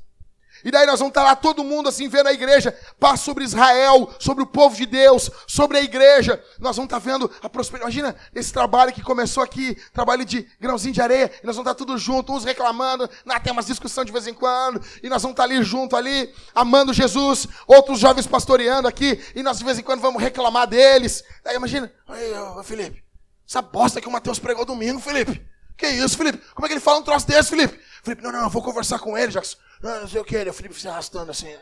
[0.64, 4.12] E daí nós vamos estar lá todo mundo assim vendo a igreja, paz sobre Israel,
[4.18, 6.42] sobre o povo de Deus, sobre a igreja.
[6.59, 7.96] Nós vamos estar vendo a prosperidade.
[7.96, 11.78] Imagina esse trabalho que começou aqui, trabalho de grãozinho de areia, e nós vamos estar
[11.78, 15.34] tudo junto, uns reclamando, né, tem umas discussões de vez em quando, e nós vamos
[15.34, 19.82] estar ali junto ali, amando Jesus, outros jovens pastoreando aqui, e nós de vez em
[19.84, 21.22] quando vamos reclamar deles.
[21.44, 22.32] Daí imagina, aí,
[22.64, 23.05] Felipe,
[23.49, 25.47] essa bosta que o Mateus pregou domingo, Felipe.
[25.76, 26.38] Que isso, Felipe?
[26.55, 27.78] Como é que ele fala um troço desse, Felipe?
[28.03, 29.59] Felipe, não, não, não, vou conversar com ele, Jackson.
[29.82, 31.55] Não, não sei o que, o Felipe se arrastando assim.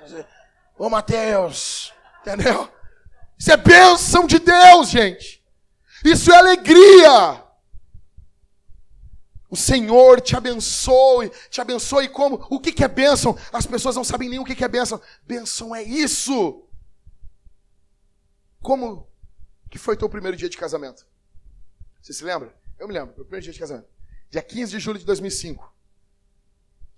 [0.79, 2.73] Ô Mateus, entendeu?
[3.39, 5.45] Isso é bênção de Deus, gente.
[6.05, 7.45] Isso é alegria.
[9.51, 12.45] O Senhor te abençoe, te abençoe como?
[12.51, 13.39] O que, é bênção?
[13.53, 15.01] As pessoas não sabem nem o que é bênção.
[15.25, 16.67] Bênção é isso.
[18.61, 19.09] Como
[19.71, 21.07] que foi teu primeiro dia de casamento?
[22.05, 22.55] Você se lembra?
[22.79, 23.89] Eu me lembro, meu primeiro dia de casamento.
[24.29, 25.75] Dia 15 de julho de 2005.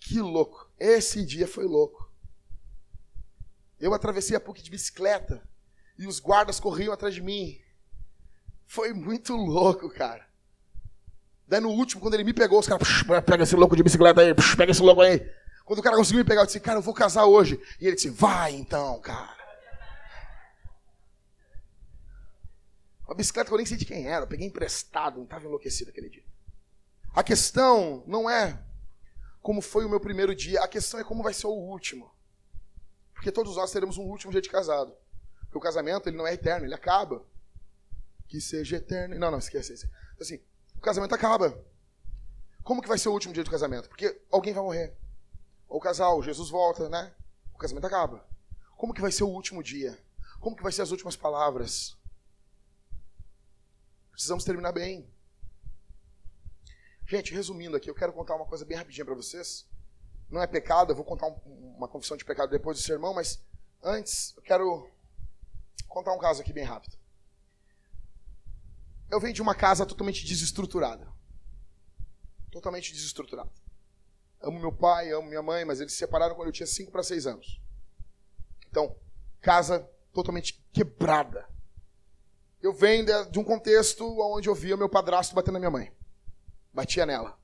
[0.00, 0.68] Que louco.
[0.80, 2.12] Esse dia foi louco.
[3.78, 5.48] Eu atravessei a PUC de bicicleta
[5.96, 7.56] e os guardas corriam atrás de mim.
[8.64, 10.26] Foi muito louco, cara.
[11.46, 12.88] Daí no último, quando ele me pegou, os caras,
[13.24, 15.20] pega esse louco de bicicleta aí, pega esse louco aí.
[15.64, 17.62] Quando o cara conseguiu me pegar, eu disse, cara, eu vou casar hoje.
[17.80, 19.35] E ele disse, vai então, cara.
[23.06, 25.90] Uma bicicleta que eu nem sei de quem era, eu peguei emprestado, não estava enlouquecido
[25.90, 26.24] aquele dia.
[27.14, 28.62] A questão não é
[29.40, 32.10] como foi o meu primeiro dia, a questão é como vai ser o último.
[33.14, 34.92] Porque todos nós teremos um último dia de casado.
[35.42, 37.24] Porque o casamento, ele não é eterno, ele acaba.
[38.26, 39.16] Que seja eterno.
[39.18, 39.86] Não, não, esquece isso.
[39.86, 40.40] Então, assim,
[40.74, 41.64] o casamento acaba.
[42.64, 43.88] Como que vai ser o último dia do casamento?
[43.88, 44.96] Porque alguém vai morrer.
[45.68, 47.14] Ou o casal, Jesus volta, né?
[47.54, 48.26] O casamento acaba.
[48.76, 49.96] Como que vai ser o último dia?
[50.40, 51.95] Como que vai ser as últimas palavras?
[54.16, 55.06] Precisamos terminar bem.
[57.06, 59.68] Gente, resumindo aqui, eu quero contar uma coisa bem rapidinha para vocês.
[60.30, 63.44] Não é pecado, eu vou contar um, uma confissão de pecado depois do sermão, mas
[63.82, 64.90] antes eu quero
[65.86, 66.96] contar um caso aqui bem rápido.
[69.10, 71.06] Eu venho de uma casa totalmente desestruturada.
[72.50, 73.52] Totalmente desestruturada.
[74.40, 77.02] Amo meu pai, amo minha mãe, mas eles se separaram quando eu tinha 5 para
[77.02, 77.60] 6 anos.
[78.70, 78.96] Então,
[79.42, 81.46] casa totalmente quebrada.
[82.62, 85.96] Eu venho de um contexto onde eu via meu padrasto batendo na minha mãe
[86.76, 87.40] batia nela.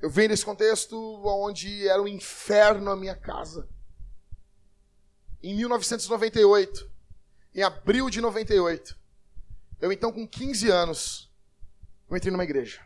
[0.00, 3.68] Eu venho desse contexto onde era um inferno a minha casa.
[5.42, 6.88] Em 1998,
[7.52, 8.96] em abril de 98,
[9.80, 11.32] eu então com 15 anos,
[12.08, 12.80] eu entrei numa igreja.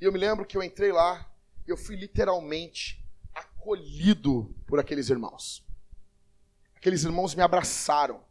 [0.00, 1.28] E eu me lembro que eu entrei lá
[1.66, 5.66] e eu fui literalmente acolhido por aqueles irmãos.
[6.76, 8.24] Aqueles irmãos me abraçaram.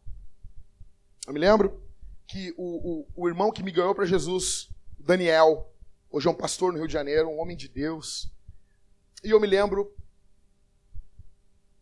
[1.27, 1.83] Eu me lembro
[2.25, 5.69] que o, o, o irmão que me ganhou para Jesus, Daniel,
[6.09, 8.31] hoje é um pastor no Rio de Janeiro, um homem de Deus.
[9.21, 9.93] E eu me lembro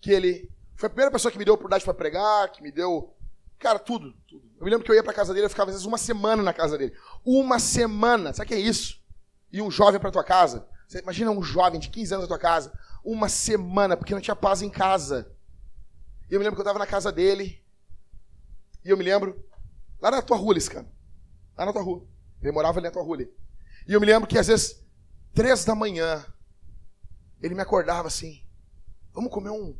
[0.01, 3.15] que ele foi a primeira pessoa que me deu oportunidade para pregar, que me deu,
[3.59, 4.49] cara, tudo, tudo.
[4.57, 6.41] Eu me lembro que eu ia para casa dele, eu ficava às vezes uma semana
[6.41, 6.95] na casa dele.
[7.23, 8.99] Uma semana, sabe o que é isso?
[9.51, 10.67] E um jovem para tua casa.
[10.87, 12.73] Você imagina um jovem de 15 anos na tua casa,
[13.03, 15.31] uma semana, porque não tinha paz em casa.
[16.31, 17.63] E eu me lembro que eu estava na casa dele,
[18.85, 19.43] e eu me lembro,
[19.99, 20.87] lá na tua rua, Liscano,
[21.57, 22.07] lá na tua rua.
[22.39, 23.33] Ele morava ali na tua rua ali.
[23.87, 24.79] E eu me lembro que às vezes,
[25.33, 26.23] três da manhã,
[27.41, 28.45] ele me acordava assim:
[29.11, 29.75] vamos comer um,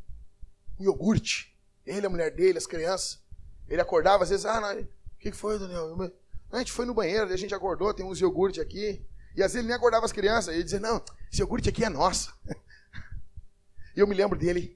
[0.79, 1.55] um iogurte.
[1.85, 3.23] Ele, a mulher dele, as crianças.
[3.67, 6.11] Ele acordava, às vezes, ah, o que foi, Daniel?
[6.51, 9.05] a gente foi no banheiro, a gente acordou, tem uns iogurte aqui.
[9.35, 10.53] E às vezes ele nem acordava as crianças.
[10.53, 12.33] Ele dizia, não, esse iogurte aqui é nosso.
[13.95, 14.75] e eu me lembro dele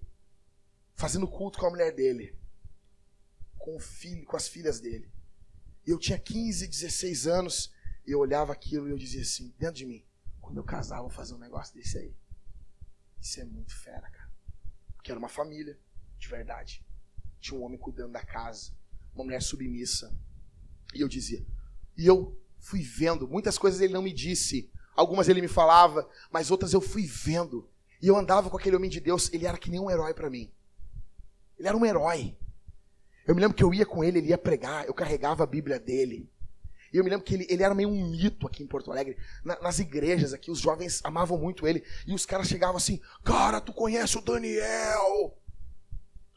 [0.94, 2.39] fazendo culto com a mulher dele.
[3.60, 5.12] Com o filho, com as filhas dele.
[5.86, 7.72] E eu tinha 15, 16 anos.
[8.08, 10.04] E eu olhava aquilo e eu dizia assim, dentro de mim,
[10.42, 12.16] quando eu casar, vou fazer um negócio desse aí.
[13.22, 14.32] Isso é muito fera, cara.
[14.96, 15.78] Porque era uma família,
[16.18, 16.84] de verdade.
[17.40, 18.72] Tinha um homem cuidando da casa,
[19.14, 20.12] uma mulher submissa.
[20.94, 21.46] E eu dizia,
[21.96, 26.50] e eu fui vendo, muitas coisas ele não me disse, algumas ele me falava, mas
[26.50, 27.70] outras eu fui vendo.
[28.02, 30.30] E eu andava com aquele homem de Deus, ele era que nem um herói para
[30.30, 30.52] mim.
[31.58, 32.38] Ele era um herói.
[33.30, 35.80] Eu me lembro que eu ia com ele, ele ia pregar, eu carregava a Bíblia
[35.80, 36.28] dele.
[36.92, 39.20] E eu me lembro que ele, ele era meio um mito aqui em Porto Alegre.
[39.46, 41.84] Na, nas igrejas aqui, os jovens amavam muito ele.
[42.08, 45.38] E os caras chegavam assim, cara, tu conhece o Daniel?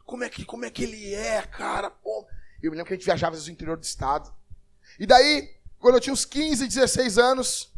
[0.04, 1.88] Como é que, como é que ele é, cara?
[1.88, 2.26] Pô.
[2.62, 4.30] Eu me lembro que a gente viajava no interior do estado.
[5.00, 7.72] E daí, quando eu tinha uns 15, 16 anos,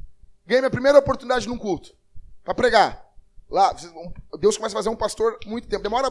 [0.44, 1.96] ganhei minha primeira oportunidade num culto.
[2.42, 3.14] para pregar.
[3.48, 3.72] Lá,
[4.40, 5.84] Deus começa a fazer um pastor muito tempo.
[5.84, 6.10] Demora,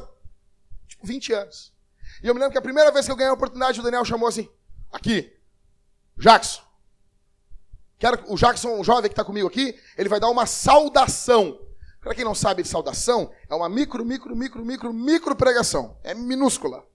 [0.87, 1.72] tipo, 20 anos.
[2.23, 4.05] E eu me lembro que a primeira vez que eu ganhei a oportunidade, o Daniel
[4.05, 4.49] chamou assim,
[4.89, 5.37] aqui,
[6.17, 6.61] Jackson.
[7.99, 11.59] Quero, o Jackson, um jovem que está comigo aqui, ele vai dar uma saudação.
[11.99, 15.97] Para quem não sabe de saudação, é uma micro, micro, micro, micro, micro pregação.
[16.01, 16.85] É minúscula.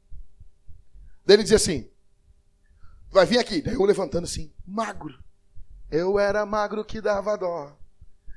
[1.24, 1.90] Daí ele dizia assim:
[3.10, 3.62] Vai vir aqui.
[3.62, 5.18] Daí eu levantando assim, magro.
[5.90, 7.74] Eu era magro que dava dó.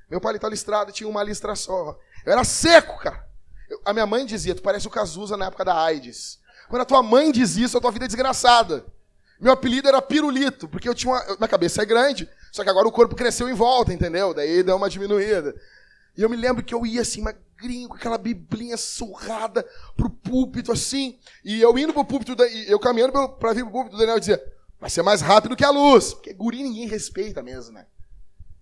[0.10, 1.98] Meu paletó listrado tinha uma listra só.
[2.26, 3.30] Eu era seco, cara.
[3.70, 6.41] Eu, a minha mãe dizia: Tu parece o Cazuza na época da AIDS.
[6.72, 8.86] Quando a tua mãe diz isso, a tua vida é desgraçada.
[9.42, 11.22] Meu apelido era Pirulito, porque eu tinha uma.
[11.36, 14.34] Minha cabeça é grande, só que agora o corpo cresceu em volta, entendeu?
[14.34, 15.54] Daí deu uma diminuída.
[16.16, 19.68] E eu me lembro que eu ia assim, magrinho, com aquela biblinha surrada
[19.98, 21.20] pro púlpito, assim.
[21.44, 24.42] E eu indo pro púlpito, eu caminhando pra vir pro púlpito, o Daniel dizia:
[24.80, 26.14] vai ser mais rápido que a luz.
[26.14, 27.86] Porque guri ninguém respeita mesmo, né?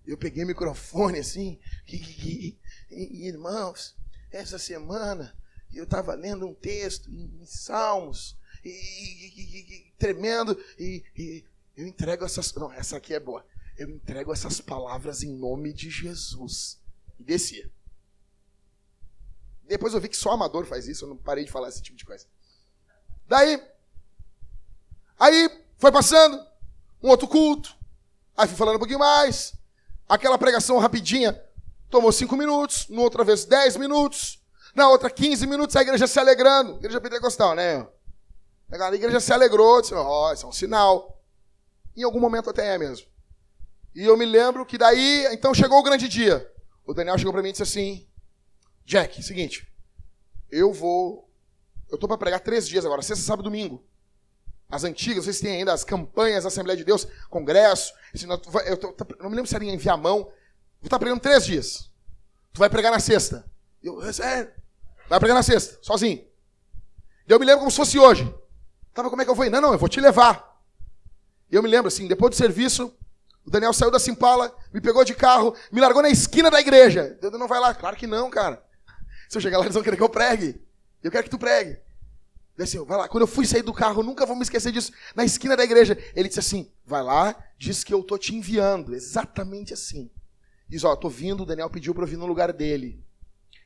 [0.04, 2.58] Eu peguei o microfone assim, e, e,
[2.90, 3.94] e, irmãos,
[4.32, 5.32] essa semana
[5.78, 11.44] eu estava lendo um texto em, Salmos, e, tremendo, e, e
[11.76, 12.52] eu entrego essas.
[12.54, 13.44] Não, essa aqui é boa.
[13.76, 16.78] Eu entrego essas palavras em nome de Jesus.
[17.18, 17.70] E descia.
[19.64, 21.96] Depois eu vi que só amador faz isso, eu não parei de falar esse tipo
[21.96, 22.26] de coisa.
[23.26, 23.62] Daí,
[25.16, 26.44] aí foi passando,
[27.00, 27.76] um outro culto,
[28.36, 29.54] aí fui falando um pouquinho mais,
[30.08, 31.40] aquela pregação rapidinha
[31.88, 34.39] tomou cinco minutos, no outra vez dez minutos,
[34.74, 37.86] na outra quinze minutos, a igreja se alegrando, igreja pentecostal, né?
[38.70, 41.20] A igreja se alegrou, disse, ó, oh, isso é um sinal.
[41.96, 43.06] Em algum momento até é mesmo.
[43.94, 46.48] E eu me lembro que daí, então chegou o grande dia.
[46.86, 48.06] O Daniel chegou para mim e disse assim,
[48.84, 49.68] Jack, seguinte,
[50.50, 51.28] eu vou,
[51.90, 53.84] eu tô para pregar três dias agora, sexta, sábado e domingo.
[54.68, 57.92] As antigas, vocês têm ainda as campanhas Assembleia de Deus, congresso,
[58.64, 60.34] eu, tô, não me lembro se era em Viamão, vou
[60.84, 61.90] estar pregando três dias.
[62.52, 63.44] Tu vai pregar na sexta.
[63.82, 64.54] Eu, é,
[65.10, 66.24] vai pregar na sexta, sozinho.
[67.28, 68.32] E eu me lembro como se fosse hoje.
[68.94, 69.50] Tava, como é que eu vou ir?
[69.50, 70.58] Não, não, eu vou te levar.
[71.50, 72.94] E eu me lembro assim, depois do serviço,
[73.44, 77.18] o Daniel saiu da Simpala, me pegou de carro, me largou na esquina da igreja.
[77.20, 77.74] Deus não vai lá.
[77.74, 78.64] Claro que não, cara.
[79.28, 80.60] Se eu chegar lá, eles vão querer que eu pregue.
[81.02, 81.70] Eu quero que tu pregue.
[81.70, 83.08] Ele assim, vai lá.
[83.08, 84.92] Quando eu fui sair do carro, nunca vou me esquecer disso.
[85.16, 88.94] Na esquina da igreja, ele disse assim: vai lá, diz que eu tô te enviando.
[88.94, 90.10] Exatamente assim.
[90.68, 93.04] Diz, ó, tô vindo, o Daniel pediu para eu vir no lugar dele.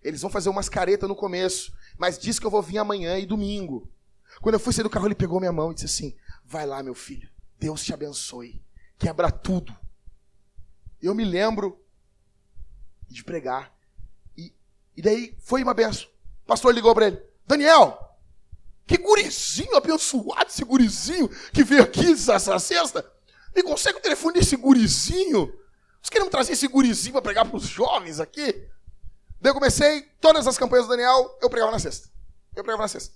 [0.05, 3.25] Eles vão fazer umas caretas no começo, mas diz que eu vou vir amanhã e
[3.25, 3.91] domingo.
[4.43, 6.83] Quando eu fui sair do carro, ele pegou minha mão e disse assim: Vai lá,
[6.83, 7.29] meu filho,
[7.59, 8.63] Deus te abençoe,
[8.99, 9.75] quebra tudo.
[11.01, 11.83] Eu me lembro
[13.09, 13.75] de pregar.
[14.37, 14.53] E,
[14.95, 16.07] e daí foi uma benção.
[16.45, 17.99] O pastor ligou para ele: Daniel,
[18.87, 23.11] que gurizinho abençoado, esse gurizinho que veio aqui essa sexta.
[23.57, 25.47] Me consegue o telefone desse gurizinho?
[25.47, 28.69] Vocês querem trazer esse gurizinho para pregar para os jovens aqui?
[29.45, 32.09] Daí eu comecei, todas as campanhas do Daniel, eu pregava na sexta.
[32.57, 33.15] Eu pregava na sexta.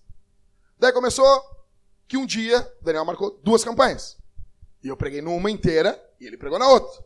[0.78, 1.42] Daí começou
[2.06, 4.18] que um dia Daniel marcou duas campanhas.
[4.84, 7.02] E eu preguei numa inteira e ele pregou na outra.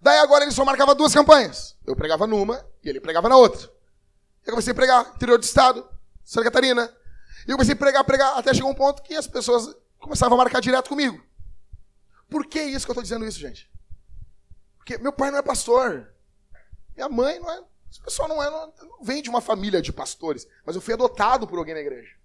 [0.00, 1.76] Daí agora ele só marcava duas campanhas.
[1.86, 3.70] Eu pregava numa e ele pregava na outra.
[4.42, 5.86] Eu comecei a pregar interior do estado,
[6.24, 6.90] Santa Catarina.
[7.46, 10.44] E eu comecei a pregar, pregar, até chegou um ponto que as pessoas começavam a
[10.44, 11.22] marcar direto comigo.
[12.26, 13.70] Por que isso que eu estou dizendo isso, gente?
[14.78, 16.10] Porque meu pai não é pastor.
[16.96, 17.71] Minha mãe não é.
[17.92, 18.72] Esse pessoal não, é, não
[19.02, 20.48] vem de uma família de pastores.
[20.64, 22.16] Mas eu fui adotado por alguém na igreja.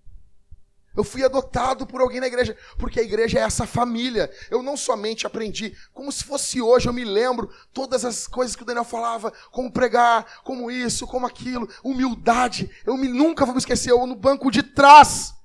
[0.96, 4.32] Eu fui adotado por alguém na igreja, porque a igreja é essa família.
[4.50, 8.64] Eu não somente aprendi, como se fosse hoje, eu me lembro todas as coisas que
[8.64, 12.72] o Daniel falava, como pregar, como isso, como aquilo, humildade.
[12.86, 15.36] Eu me, nunca vou me esquecer, eu no banco de trás,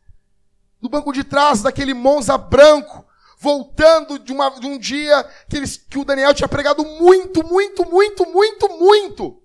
[0.81, 3.05] no banco de trás daquele Monza branco,
[3.37, 7.85] voltando de, uma, de um dia que, eles, que o Daniel tinha pregado muito, muito,
[7.85, 9.42] muito, muito, muito.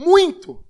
[0.00, 0.64] Muito.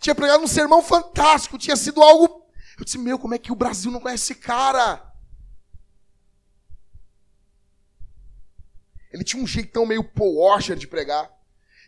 [0.00, 2.48] Tinha pregado um sermão fantástico, tinha sido algo
[2.78, 5.04] eu disse, meu, como é que o Brasil não conhece esse cara?
[9.12, 11.28] Ele tinha um jeitão meio Paul Washer de pregar.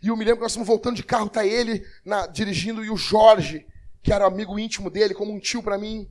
[0.03, 2.91] E eu me lembro que nós estamos voltando de carro, tá ele na, dirigindo e
[2.91, 3.67] o Jorge,
[4.03, 6.11] que era amigo íntimo dele, como um tio para mim.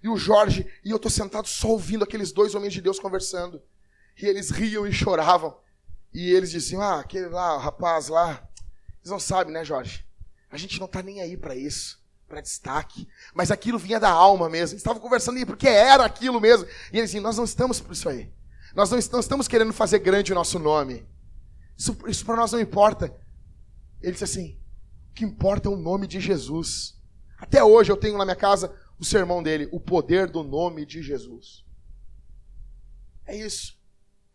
[0.00, 3.60] E o Jorge, e eu tô sentado só ouvindo aqueles dois homens de Deus conversando.
[4.16, 5.58] E eles riam e choravam.
[6.12, 8.48] E eles diziam: Ah, aquele lá, o rapaz lá.
[9.00, 10.06] Eles não sabem, né, Jorge?
[10.50, 13.08] A gente não tá nem aí para isso, para destaque.
[13.34, 14.76] Mas aquilo vinha da alma mesmo.
[14.76, 16.66] Estavam conversando aí porque era aquilo mesmo.
[16.92, 18.32] E eles diziam: Nós não estamos por isso aí.
[18.74, 21.06] Nós não estamos querendo fazer grande o nosso nome.
[21.76, 23.14] Isso, isso para nós não importa.
[24.02, 24.58] Ele disse assim:
[25.10, 26.98] o que importa é o nome de Jesus.
[27.38, 31.02] Até hoje eu tenho na minha casa o sermão dele, o poder do nome de
[31.02, 31.64] Jesus.
[33.26, 33.78] É isso.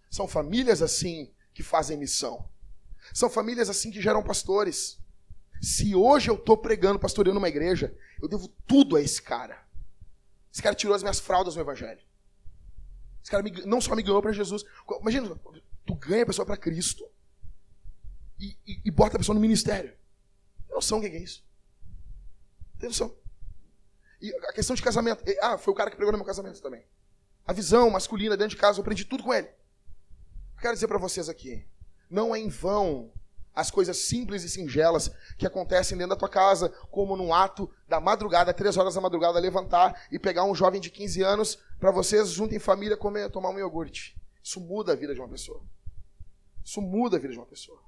[0.09, 2.49] São famílias assim que fazem missão.
[3.13, 4.99] São famílias assim que geram pastores.
[5.61, 9.65] Se hoje eu estou pregando, pastoreando uma igreja, eu devo tudo a esse cara.
[10.51, 12.01] Esse cara tirou as minhas fraldas no evangelho.
[13.21, 14.63] Esse cara me, não só me ganhou para Jesus.
[15.01, 15.35] Imagina,
[15.85, 17.05] tu ganha a pessoa para Cristo
[18.39, 19.95] e, e, e, bota a pessoa no ministério.
[20.67, 21.43] Tem noção o que é isso?
[22.79, 23.15] Tem noção?
[24.21, 25.23] E a questão de casamento.
[25.41, 26.85] Ah, foi o cara que pregou no meu casamento também.
[27.47, 29.47] A visão masculina dentro de casa, eu aprendi tudo com ele.
[29.47, 31.67] Eu quero dizer para vocês aqui:
[32.09, 33.11] não é em vão
[33.55, 38.01] as coisas simples e singelas que acontecem dentro da tua casa, como num ato da
[38.01, 42.29] madrugada, três horas da madrugada, levantar e pegar um jovem de 15 anos para vocês,
[42.31, 44.19] junto em família, comer, tomar um iogurte.
[44.43, 45.63] Isso muda a vida de uma pessoa.
[46.63, 47.79] Isso muda a vida de uma pessoa.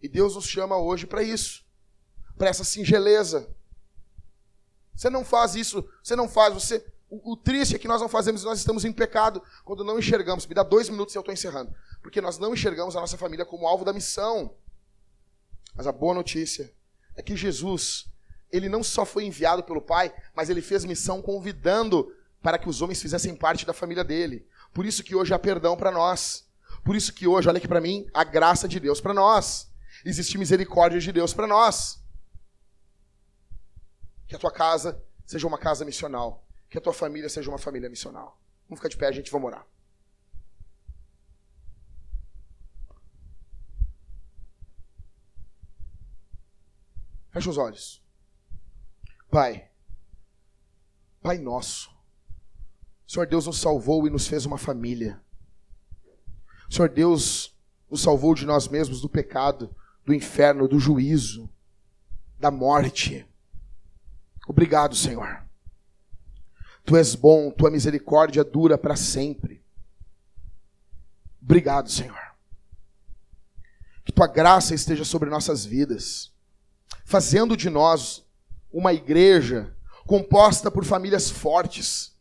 [0.00, 1.64] E Deus nos chama hoje para isso,
[2.38, 3.54] para essa singeleza.
[4.94, 6.86] Você não faz isso, você não faz, você.
[7.10, 10.46] O, o, triste é que nós não fazemos, nós estamos em pecado quando não enxergamos.
[10.46, 11.74] Me dá dois minutos e eu estou encerrando.
[12.00, 14.54] Porque nós não enxergamos a nossa família como alvo da missão.
[15.74, 16.72] Mas a boa notícia
[17.16, 18.06] é que Jesus,
[18.52, 22.80] ele não só foi enviado pelo Pai, mas ele fez missão convidando para que os
[22.80, 24.46] homens fizessem parte da família dele.
[24.72, 26.48] Por isso que hoje há perdão para nós.
[26.84, 29.68] Por isso que hoje, olha aqui para mim, a graça de Deus para nós
[30.04, 32.00] existe misericórdia de Deus para nós.
[34.28, 36.46] Que a tua casa seja uma casa missional.
[36.70, 38.40] Que a tua família seja uma família missional.
[38.68, 39.66] Vamos ficar de pé, a gente, vamos orar.
[47.30, 48.02] Fecha os olhos.
[49.30, 49.68] Pai,
[51.20, 51.90] Pai nosso,
[53.06, 55.20] Senhor Deus nos salvou e nos fez uma família.
[56.68, 57.54] Senhor Deus
[57.90, 61.48] nos salvou de nós mesmos do pecado do inferno, do juízo,
[62.38, 63.26] da morte.
[64.48, 65.44] Obrigado, Senhor.
[66.84, 69.62] Tu és bom, tua misericórdia dura para sempre.
[71.42, 72.18] Obrigado, Senhor.
[74.04, 76.32] Que tua graça esteja sobre nossas vidas,
[77.04, 78.24] fazendo de nós
[78.72, 79.74] uma igreja
[80.06, 82.12] composta por famílias fortes.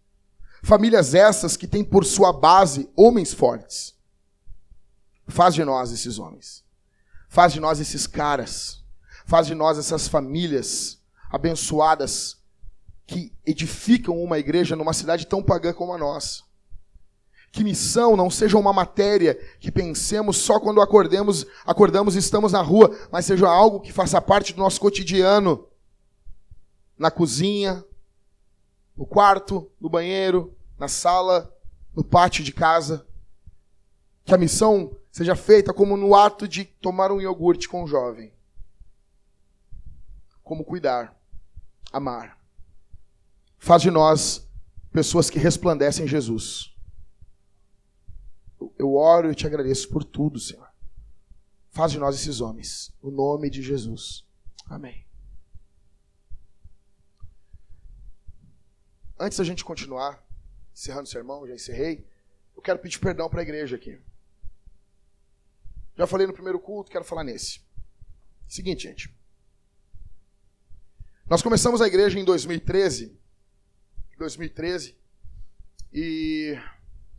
[0.61, 3.95] Famílias essas que têm por sua base homens fortes.
[5.27, 6.63] Faz de nós esses homens.
[7.29, 8.83] Faz de nós esses caras.
[9.25, 10.99] Faz de nós essas famílias
[11.29, 12.38] abençoadas
[13.09, 16.43] que edificam uma igreja numa cidade tão pagã como a nossa.
[17.51, 22.61] Que missão não seja uma matéria que pensemos só quando acordemos, acordamos e estamos na
[22.61, 25.67] rua, mas seja algo que faça parte do nosso cotidiano.
[26.95, 27.83] Na cozinha,
[28.95, 31.51] no quarto, no banheiro, na sala,
[31.95, 33.07] no pátio de casa.
[34.23, 38.31] Que a missão seja feita como no ato de tomar um iogurte com um jovem.
[40.43, 41.19] Como cuidar,
[41.91, 42.38] amar.
[43.59, 44.49] Faz de nós
[44.91, 46.73] pessoas que resplandecem Jesus.
[48.77, 50.67] Eu oro e te agradeço por tudo, Senhor.
[51.69, 52.91] Faz de nós esses homens.
[53.03, 54.25] No nome de Jesus.
[54.65, 55.05] Amém.
[59.19, 60.25] Antes da gente continuar,
[60.73, 62.07] encerrando o sermão, já encerrei,
[62.55, 63.99] eu quero pedir perdão para a igreja aqui.
[65.97, 67.61] Já falei no primeiro culto, quero falar nesse.
[68.47, 69.13] Seguinte, gente.
[71.29, 73.19] Nós começamos a igreja em 2013.
[74.19, 74.95] 2013.
[75.91, 76.55] E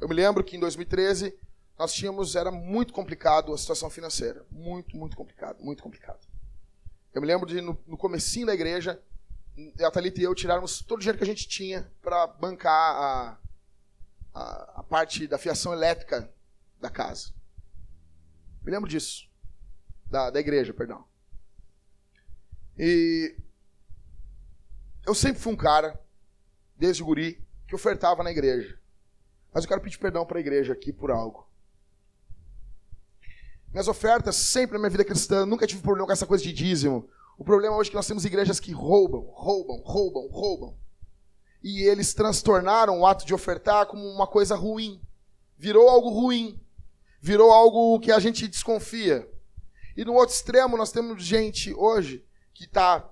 [0.01, 1.37] eu me lembro que em 2013
[1.77, 4.47] nós tínhamos, era muito complicado a situação financeira.
[4.51, 6.21] Muito, muito complicado, muito complicado.
[7.13, 9.03] Eu me lembro de no, no comecinho da igreja,
[9.83, 13.39] a Thalita e eu tirarmos todo o dinheiro que a gente tinha para bancar a,
[14.33, 16.33] a, a parte da fiação elétrica
[16.81, 17.33] da casa.
[18.63, 19.29] Me lembro disso.
[20.07, 21.05] Da, da igreja, perdão.
[22.79, 23.37] E
[25.07, 26.01] eu sempre fui um cara,
[26.81, 28.77] desde guri, que ofertava na igreja.
[29.53, 31.47] Mas eu quero pedir perdão para a igreja aqui por algo.
[33.73, 37.09] Minhas ofertas, sempre na minha vida cristã, nunca tive problema com essa coisa de dízimo.
[37.39, 40.77] O problema hoje é que nós temos igrejas que roubam, roubam, roubam, roubam.
[41.63, 45.01] E eles transtornaram o ato de ofertar como uma coisa ruim.
[45.57, 46.61] Virou algo ruim
[47.21, 49.29] virou algo que a gente desconfia.
[49.97, 52.25] E no outro extremo, nós temos gente hoje
[52.55, 53.09] que está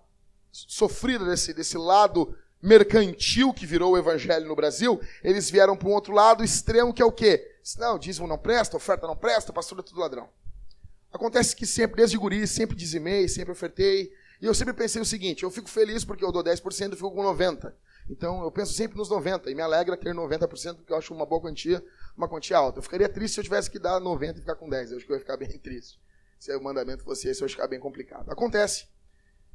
[0.51, 5.01] sofrida desse, desse lado mercantil que virou o evangelho no Brasil.
[5.23, 7.57] Eles vieram para um outro lado extremo que é o quê?
[7.79, 10.29] Não, dízimo não presta, oferta não presta, pastor é tudo ladrão.
[11.13, 14.13] Acontece que sempre, desde guri, sempre dizimei, sempre ofertei.
[14.41, 17.11] E eu sempre pensei o seguinte: eu fico feliz porque eu dou 10% e fico
[17.11, 17.73] com 90%.
[18.11, 21.27] Então eu penso sempre nos 90% e me alegra ter 90%, porque eu acho uma
[21.27, 21.85] boa quantia,
[22.17, 22.79] uma quantia alta.
[22.79, 24.91] Eu ficaria triste se eu tivesse que dar 90% e ficar com 10%.
[24.91, 26.01] Eu acho que eu ia ficar bem triste.
[26.39, 28.31] Se o mandamento fosse esse, eu ia ficar bem complicado.
[28.31, 28.87] Acontece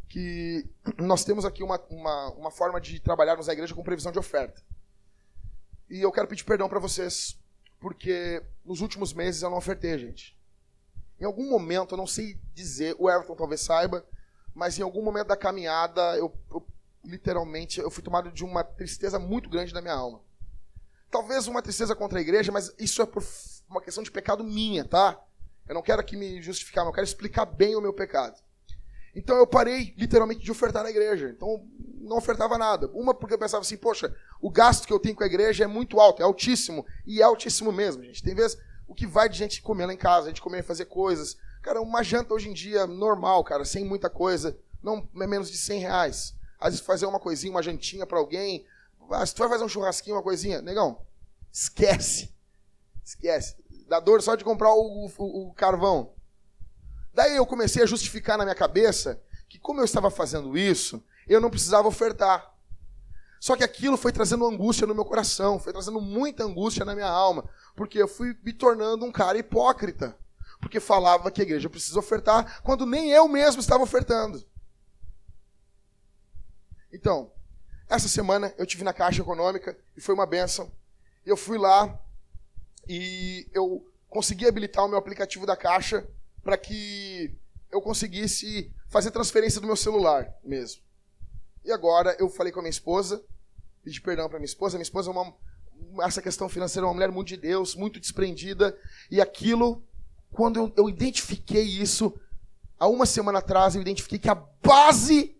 [0.09, 0.65] que
[0.97, 4.61] nós temos aqui uma, uma, uma forma de trabalharmos na igreja com previsão de oferta.
[5.89, 7.37] E eu quero pedir perdão para vocês,
[7.79, 10.37] porque nos últimos meses eu não ofertei, gente.
[11.19, 14.05] Em algum momento, eu não sei dizer, o Everton talvez saiba,
[14.53, 16.65] mas em algum momento da caminhada, eu, eu
[17.03, 20.21] literalmente, eu fui tomado de uma tristeza muito grande na minha alma.
[21.11, 23.23] Talvez uma tristeza contra a igreja, mas isso é por
[23.69, 25.21] uma questão de pecado minha, tá?
[25.67, 28.41] Eu não quero aqui me justificar, mas eu quero explicar bem o meu pecado.
[29.15, 31.29] Então eu parei literalmente de ofertar na igreja.
[31.29, 31.65] Então
[32.01, 32.89] não ofertava nada.
[32.93, 35.67] Uma porque eu pensava assim, poxa, o gasto que eu tenho com a igreja é
[35.67, 36.85] muito alto, é altíssimo.
[37.05, 38.23] E é altíssimo mesmo, gente.
[38.23, 38.57] Tem vezes
[38.87, 41.37] o que vai de gente comer lá em casa, a gente comer e fazer coisas.
[41.61, 45.57] Cara, uma janta hoje em dia normal, cara, sem muita coisa, não é menos de
[45.57, 46.35] 100 reais.
[46.59, 48.65] Às vezes fazer uma coisinha, uma jantinha para alguém.
[49.11, 51.01] Ah, se tu vai fazer um churrasquinho, uma coisinha, negão,
[51.51, 52.33] esquece.
[53.03, 53.55] Esquece.
[53.87, 56.13] Dá dor só de comprar o, o, o carvão.
[57.13, 61.39] Daí eu comecei a justificar na minha cabeça que, como eu estava fazendo isso, eu
[61.39, 62.51] não precisava ofertar.
[63.39, 67.09] Só que aquilo foi trazendo angústia no meu coração, foi trazendo muita angústia na minha
[67.09, 70.17] alma, porque eu fui me tornando um cara hipócrita.
[70.59, 74.43] Porque falava que a igreja precisa ofertar, quando nem eu mesmo estava ofertando.
[76.91, 77.31] Então,
[77.89, 80.71] essa semana eu tive na Caixa Econômica e foi uma benção.
[81.25, 81.99] Eu fui lá
[82.87, 86.07] e eu consegui habilitar o meu aplicativo da Caixa
[86.43, 87.35] para que
[87.71, 90.81] eu conseguisse fazer transferência do meu celular mesmo.
[91.65, 93.23] E agora eu falei com a minha esposa,
[93.83, 94.77] pedi perdão para minha esposa.
[94.77, 95.33] Minha esposa é uma,
[96.05, 98.77] essa questão financeira é uma mulher muito de Deus, muito desprendida.
[99.09, 99.83] E aquilo,
[100.31, 102.13] quando eu, eu identifiquei isso,
[102.77, 105.35] há uma semana atrás, eu identifiquei que a base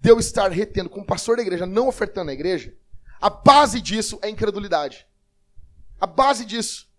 [0.00, 2.74] de eu estar retendo como pastor da igreja, não ofertando na igreja,
[3.20, 5.06] a base disso é incredulidade.
[6.00, 6.89] A base disso.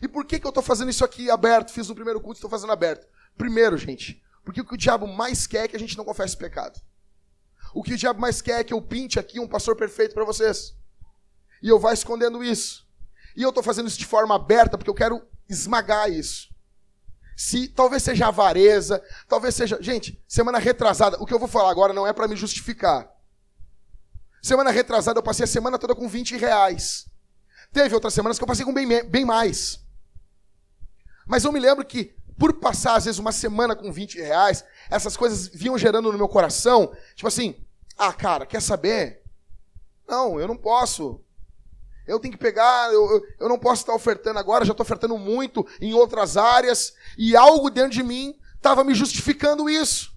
[0.00, 1.72] E por que, que eu estou fazendo isso aqui aberto?
[1.72, 3.06] Fiz no primeiro culto e estou fazendo aberto.
[3.36, 6.36] Primeiro, gente, porque o que o diabo mais quer é que a gente não confesse
[6.36, 6.80] pecado.
[7.74, 10.24] O que o diabo mais quer é que eu pinte aqui um pastor perfeito para
[10.24, 10.74] vocês.
[11.62, 12.86] E eu vá escondendo isso.
[13.36, 16.48] E eu estou fazendo isso de forma aberta porque eu quero esmagar isso.
[17.36, 19.78] Se talvez seja avareza, talvez seja.
[19.82, 23.10] Gente, semana retrasada, o que eu vou falar agora não é para me justificar.
[24.42, 27.06] Semana retrasada eu passei a semana toda com 20 reais.
[27.72, 29.84] Teve outras semanas que eu passei com bem, bem mais.
[31.26, 35.16] Mas eu me lembro que, por passar, às vezes, uma semana com 20 reais, essas
[35.16, 37.56] coisas vinham gerando no meu coração, tipo assim,
[37.98, 39.22] ah, cara, quer saber?
[40.06, 41.20] Não, eu não posso.
[42.06, 45.18] Eu tenho que pegar, eu, eu, eu não posso estar ofertando agora, já estou ofertando
[45.18, 50.16] muito em outras áreas, e algo dentro de mim estava me justificando isso.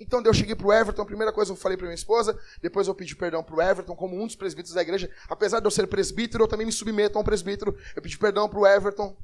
[0.00, 2.88] Então eu cheguei para o Everton, a primeira coisa eu falei para minha esposa, depois
[2.88, 5.10] eu pedi perdão para o Everton, como um dos presbíteros da igreja.
[5.28, 7.76] Apesar de eu ser presbítero, eu também me submeto a um presbítero.
[7.94, 9.14] Eu pedi perdão para o Everton.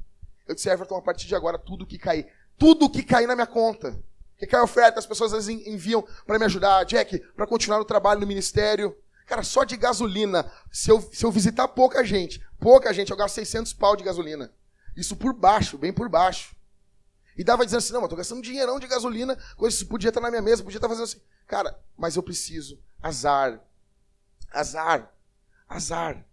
[0.47, 2.27] Eu disse, Everton, a partir de agora, tudo que cair,
[2.59, 3.99] tudo que cair na minha conta,
[4.39, 7.85] que cai oferta, as pessoas às vezes enviam para me ajudar, Jack, para continuar no
[7.85, 8.97] trabalho no ministério.
[9.27, 13.35] Cara, só de gasolina, se eu, se eu visitar pouca gente, pouca gente, eu gasto
[13.35, 14.53] 600 pau de gasolina.
[14.97, 16.55] Isso por baixo, bem por baixo.
[17.37, 20.21] E dava dizendo assim, não, eu tô gastando dinheirão de gasolina, coisa que podia estar
[20.21, 21.21] na minha mesa, podia estar fazendo assim.
[21.47, 22.79] Cara, mas eu preciso.
[23.03, 23.61] Azar.
[24.51, 25.13] Azar.
[25.69, 26.25] Azar.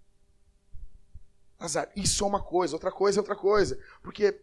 [1.65, 1.89] Azar.
[1.95, 3.79] Isso é uma coisa, outra coisa é outra coisa.
[4.01, 4.39] Porque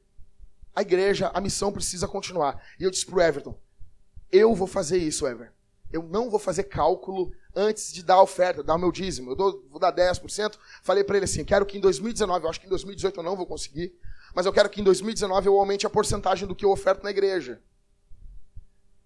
[0.74, 2.62] a igreja, a missão precisa continuar.
[2.78, 3.58] E eu disse pro Everton,
[4.30, 5.52] eu vou fazer isso, Ever.
[5.92, 9.32] Eu não vou fazer cálculo antes de dar a oferta, dar o meu dízimo.
[9.32, 10.56] Eu dou, vou dar 10%.
[10.82, 13.36] Falei para ele assim, quero que em 2019, eu acho que em 2018 eu não
[13.36, 13.92] vou conseguir,
[14.32, 17.10] mas eu quero que em 2019 eu aumente a porcentagem do que eu oferto na
[17.10, 17.60] igreja.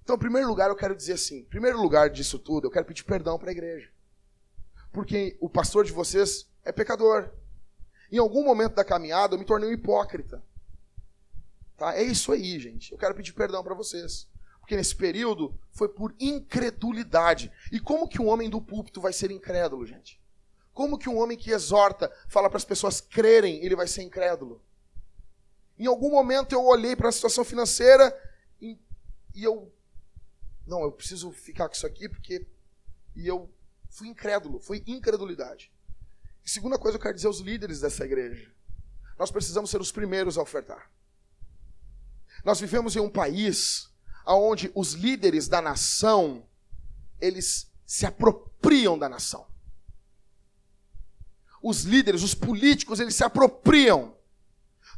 [0.03, 2.85] Então, em primeiro lugar, eu quero dizer assim, em primeiro lugar disso tudo, eu quero
[2.85, 3.89] pedir perdão para a igreja.
[4.93, 7.31] Porque o pastor de vocês é pecador.
[8.15, 10.41] Em algum momento da caminhada, eu me tornei um hipócrita.
[11.77, 11.97] Tá?
[11.97, 12.93] É isso aí, gente.
[12.93, 14.29] Eu quero pedir perdão para vocês.
[14.61, 17.51] Porque nesse período foi por incredulidade.
[17.73, 20.23] E como que um homem do púlpito vai ser incrédulo, gente?
[20.73, 24.63] Como que um homem que exorta, fala para as pessoas crerem, ele vai ser incrédulo?
[25.77, 28.17] Em algum momento eu olhei para a situação financeira
[28.63, 28.79] e,
[29.35, 29.73] e eu.
[30.65, 32.47] Não, eu preciso ficar com isso aqui porque.
[33.17, 33.51] E eu
[33.91, 35.74] fui incrédulo, foi incredulidade.
[36.45, 38.53] E segunda coisa eu quero dizer aos líderes dessa igreja.
[39.19, 40.91] nós precisamos ser os primeiros a ofertar.
[42.45, 43.89] Nós vivemos em um país
[44.27, 46.47] onde os líderes da nação,
[47.21, 49.47] eles se apropriam da nação.
[51.63, 54.17] Os líderes, os políticos, eles se apropriam.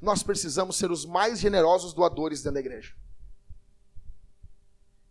[0.01, 2.97] Nós precisamos ser os mais generosos doadores dentro da igreja.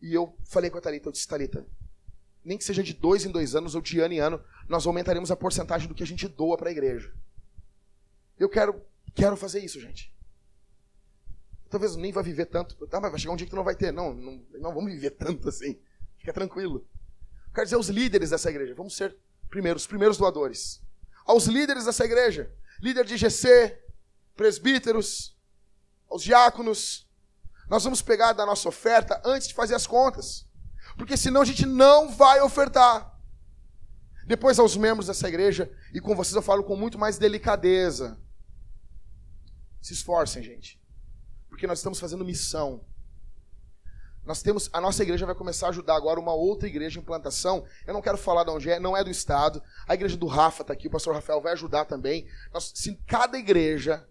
[0.01, 1.65] E eu falei com a Thalita, eu disse, Thalita,
[2.45, 5.31] nem que seja de dois em dois anos ou de ano em ano, nós aumentaremos
[5.31, 7.11] a porcentagem do que a gente doa para a igreja.
[8.37, 8.79] Eu quero,
[9.15, 10.13] quero fazer isso, gente.
[11.69, 12.75] Talvez nem vai viver tanto.
[12.87, 13.91] Tá, mas vai chegar um dia que tu não vai ter.
[13.91, 15.79] Não, não, não vamos viver tanto assim.
[16.17, 16.87] Fica tranquilo.
[17.53, 19.17] Quero dizer, os líderes dessa igreja, vamos ser
[19.49, 20.81] primeiros, os primeiros doadores.
[21.25, 23.81] Aos líderes dessa igreja, líder de GC,
[24.35, 25.35] presbíteros,
[26.07, 27.09] aos diáconos,
[27.67, 30.45] nós vamos pegar da nossa oferta antes de fazer as contas.
[30.97, 33.13] Porque senão a gente não vai ofertar.
[34.25, 38.19] Depois aos membros dessa igreja, e com vocês eu falo com muito mais delicadeza.
[39.81, 40.81] Se esforcem, gente.
[41.47, 42.83] Porque nós estamos fazendo missão.
[44.25, 47.65] Nós temos, a nossa igreja vai começar a ajudar agora uma outra igreja em plantação.
[47.85, 49.61] Eu não quero falar de onde é, não é do estado.
[49.87, 52.27] A igreja do Rafa está aqui, o pastor Rafael vai ajudar também.
[52.51, 54.07] Nós, se cada igreja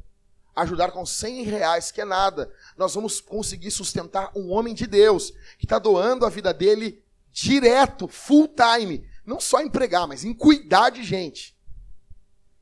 [0.55, 5.33] ajudar com 100 reais, que é nada, nós vamos conseguir sustentar um homem de Deus
[5.59, 7.03] que está doando a vida dele
[7.33, 9.09] direto, full time.
[9.27, 11.57] Não só em pregar, mas em cuidar de gente.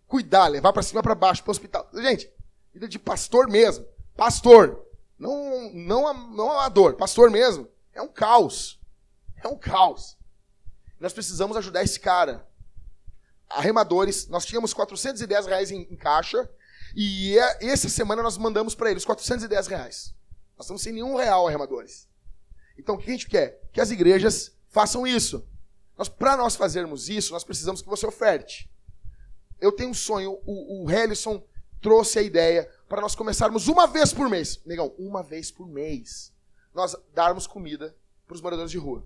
[0.06, 1.88] Cuidar, levar para cima para baixo, para o hospital.
[1.94, 2.32] Gente,
[2.72, 3.86] vida de pastor mesmo.
[4.16, 4.86] Pastor.
[5.18, 7.68] Não, não, não amador, pastor mesmo.
[7.92, 8.80] É um caos.
[9.42, 10.16] É um caos.
[10.98, 12.48] Nós precisamos ajudar esse cara.
[13.50, 16.48] Arremadores, nós tínhamos 410 reais em, em caixa
[16.94, 20.14] e é, essa semana nós mandamos para eles 410 reais.
[20.56, 22.08] Nós estamos sem nenhum real, arremadores.
[22.78, 23.60] Então o que a gente quer?
[23.72, 25.46] Que as igrejas façam isso.
[26.18, 28.70] Para nós fazermos isso, nós precisamos que você oferte.
[29.60, 31.42] Eu tenho um sonho, o, o Helison
[31.80, 34.60] trouxe a ideia para nós começarmos uma vez por mês.
[34.64, 36.32] Negão, uma vez por mês.
[36.74, 37.94] Nós darmos comida
[38.26, 39.04] para os moradores de rua.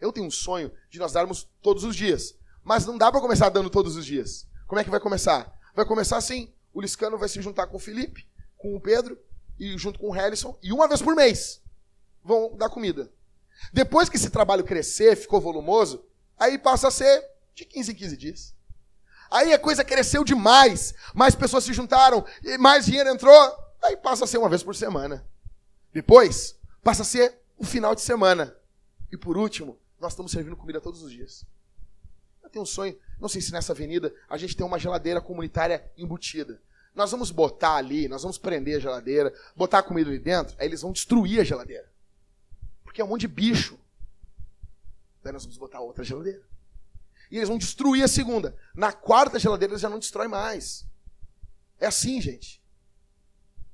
[0.00, 2.34] Eu tenho um sonho de nós darmos todos os dias.
[2.62, 4.46] Mas não dá para começar dando todos os dias.
[4.66, 5.58] Como é que vai começar?
[5.74, 8.26] Vai começar assim: o Liscano vai se juntar com o Felipe,
[8.56, 9.18] com o Pedro,
[9.58, 11.60] e junto com o Helison, e uma vez por mês
[12.22, 13.10] vão dar comida.
[13.72, 16.04] Depois que esse trabalho crescer, ficou volumoso,
[16.38, 17.24] aí passa a ser
[17.54, 18.54] de 15 em 15 dias.
[19.30, 22.24] Aí a coisa cresceu demais, mais pessoas se juntaram,
[22.58, 23.34] mais dinheiro entrou,
[23.82, 25.26] aí passa a ser uma vez por semana.
[25.92, 28.56] Depois, passa a ser o final de semana.
[29.10, 31.44] E por último, nós estamos servindo comida todos os dias.
[32.42, 35.84] Eu tenho um sonho, não sei se nessa avenida a gente tem uma geladeira comunitária
[35.96, 36.60] embutida.
[36.94, 40.66] Nós vamos botar ali, nós vamos prender a geladeira, botar a comida ali dentro, aí
[40.66, 41.88] eles vão destruir a geladeira.
[42.84, 43.78] Porque é um monte de bicho.
[45.22, 46.42] Daí nós vamos botar outra geladeira.
[47.30, 48.56] E eles vão destruir a segunda.
[48.74, 50.86] Na quarta geladeira eles já não destroem mais.
[51.78, 52.62] É assim, gente.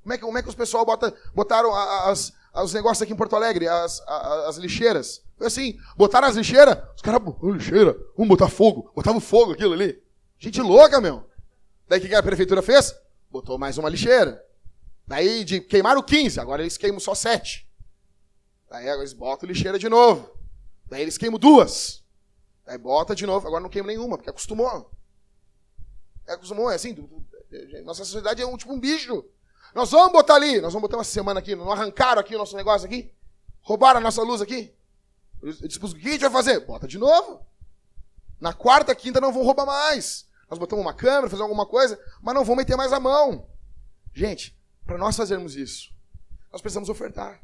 [0.03, 3.15] Como é que, como é que os pessoal bota, botaram as, os negócios aqui em
[3.15, 5.24] Porto Alegre, as, as, as lixeiras?
[5.37, 8.91] Foi assim, botaram as lixeiras, os caras, lixeira, vamos botar fogo.
[8.95, 10.01] Botava fogo aquilo ali.
[10.39, 11.29] Gente louca, meu.
[11.87, 12.95] Daí o que a prefeitura fez?
[13.29, 14.43] Botou mais uma lixeira.
[15.05, 17.69] Daí de queimaram 15, agora eles queimam só 7.
[18.69, 20.29] Daí eles botam lixeira de novo.
[20.87, 22.03] Daí eles queimam duas.
[22.65, 24.89] Aí bota de novo, agora não queima nenhuma, porque acostumou.
[26.27, 26.95] É, acostumou, é assim.
[27.83, 29.23] Nossa sociedade é um, tipo um bicho.
[29.73, 32.55] Nós vamos botar ali, nós vamos botar uma semana aqui, não arrancaram aqui o nosso
[32.55, 33.11] negócio aqui?
[33.61, 34.73] Roubaram a nossa luz aqui?
[35.41, 36.59] Eu disse, o que a gente vai fazer?
[36.61, 37.45] Bota de novo.
[38.39, 40.27] Na quarta, quinta não vão roubar mais.
[40.49, 43.47] Nós botamos uma câmera, fazemos alguma coisa, mas não vão meter mais a mão.
[44.13, 45.91] Gente, para nós fazermos isso,
[46.51, 47.41] nós precisamos ofertar.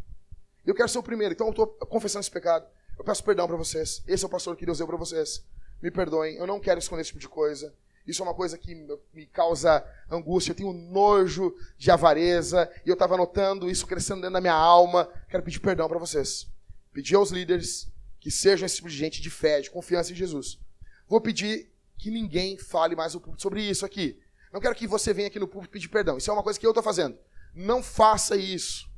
[0.65, 2.67] Eu quero ser o primeiro, então eu estou confessando esse pecado.
[2.97, 4.03] Eu peço perdão para vocês.
[4.07, 5.43] Esse é o pastor que Deus deu para vocês.
[5.81, 7.73] Me perdoem, eu não quero esconder esse tipo de coisa.
[8.05, 8.75] Isso é uma coisa que
[9.13, 10.51] me causa angústia.
[10.51, 12.69] Eu tenho nojo de avareza.
[12.85, 15.09] E eu estava notando isso crescendo dentro da minha alma.
[15.29, 16.47] Quero pedir perdão para vocês.
[16.93, 20.59] Pedir aos líderes que sejam esse tipo de gente de fé, de confiança em Jesus.
[21.07, 24.19] Vou pedir que ninguém fale mais sobre isso aqui.
[24.51, 26.17] Não quero que você venha aqui no público pedir perdão.
[26.17, 27.17] Isso é uma coisa que eu estou fazendo.
[27.53, 28.89] Não faça isso.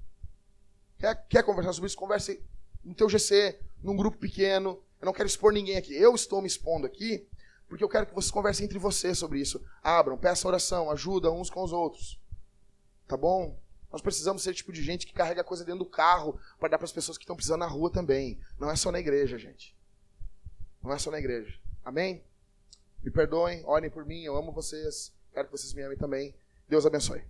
[0.97, 1.97] Quer, quer conversar sobre isso?
[1.97, 2.41] Converse
[2.83, 4.81] no teu GC, num grupo pequeno.
[4.99, 5.93] Eu não quero expor ninguém aqui.
[5.93, 7.27] Eu estou me expondo aqui
[7.67, 9.59] porque eu quero que vocês conversem entre vocês sobre isso.
[9.81, 12.19] Abram, peçam oração, ajuda uns com os outros.
[13.07, 13.59] Tá bom?
[13.93, 16.85] Nós precisamos ser tipo de gente que carrega coisa dentro do carro para dar para
[16.85, 18.39] as pessoas que estão precisando na rua também.
[18.59, 19.77] Não é só na igreja, gente.
[20.81, 21.55] Não é só na igreja.
[21.85, 22.23] Amém?
[23.03, 25.13] Me perdoem, orem por mim, eu amo vocês.
[25.31, 26.33] Quero que vocês me amem também.
[26.67, 27.23] Deus abençoe.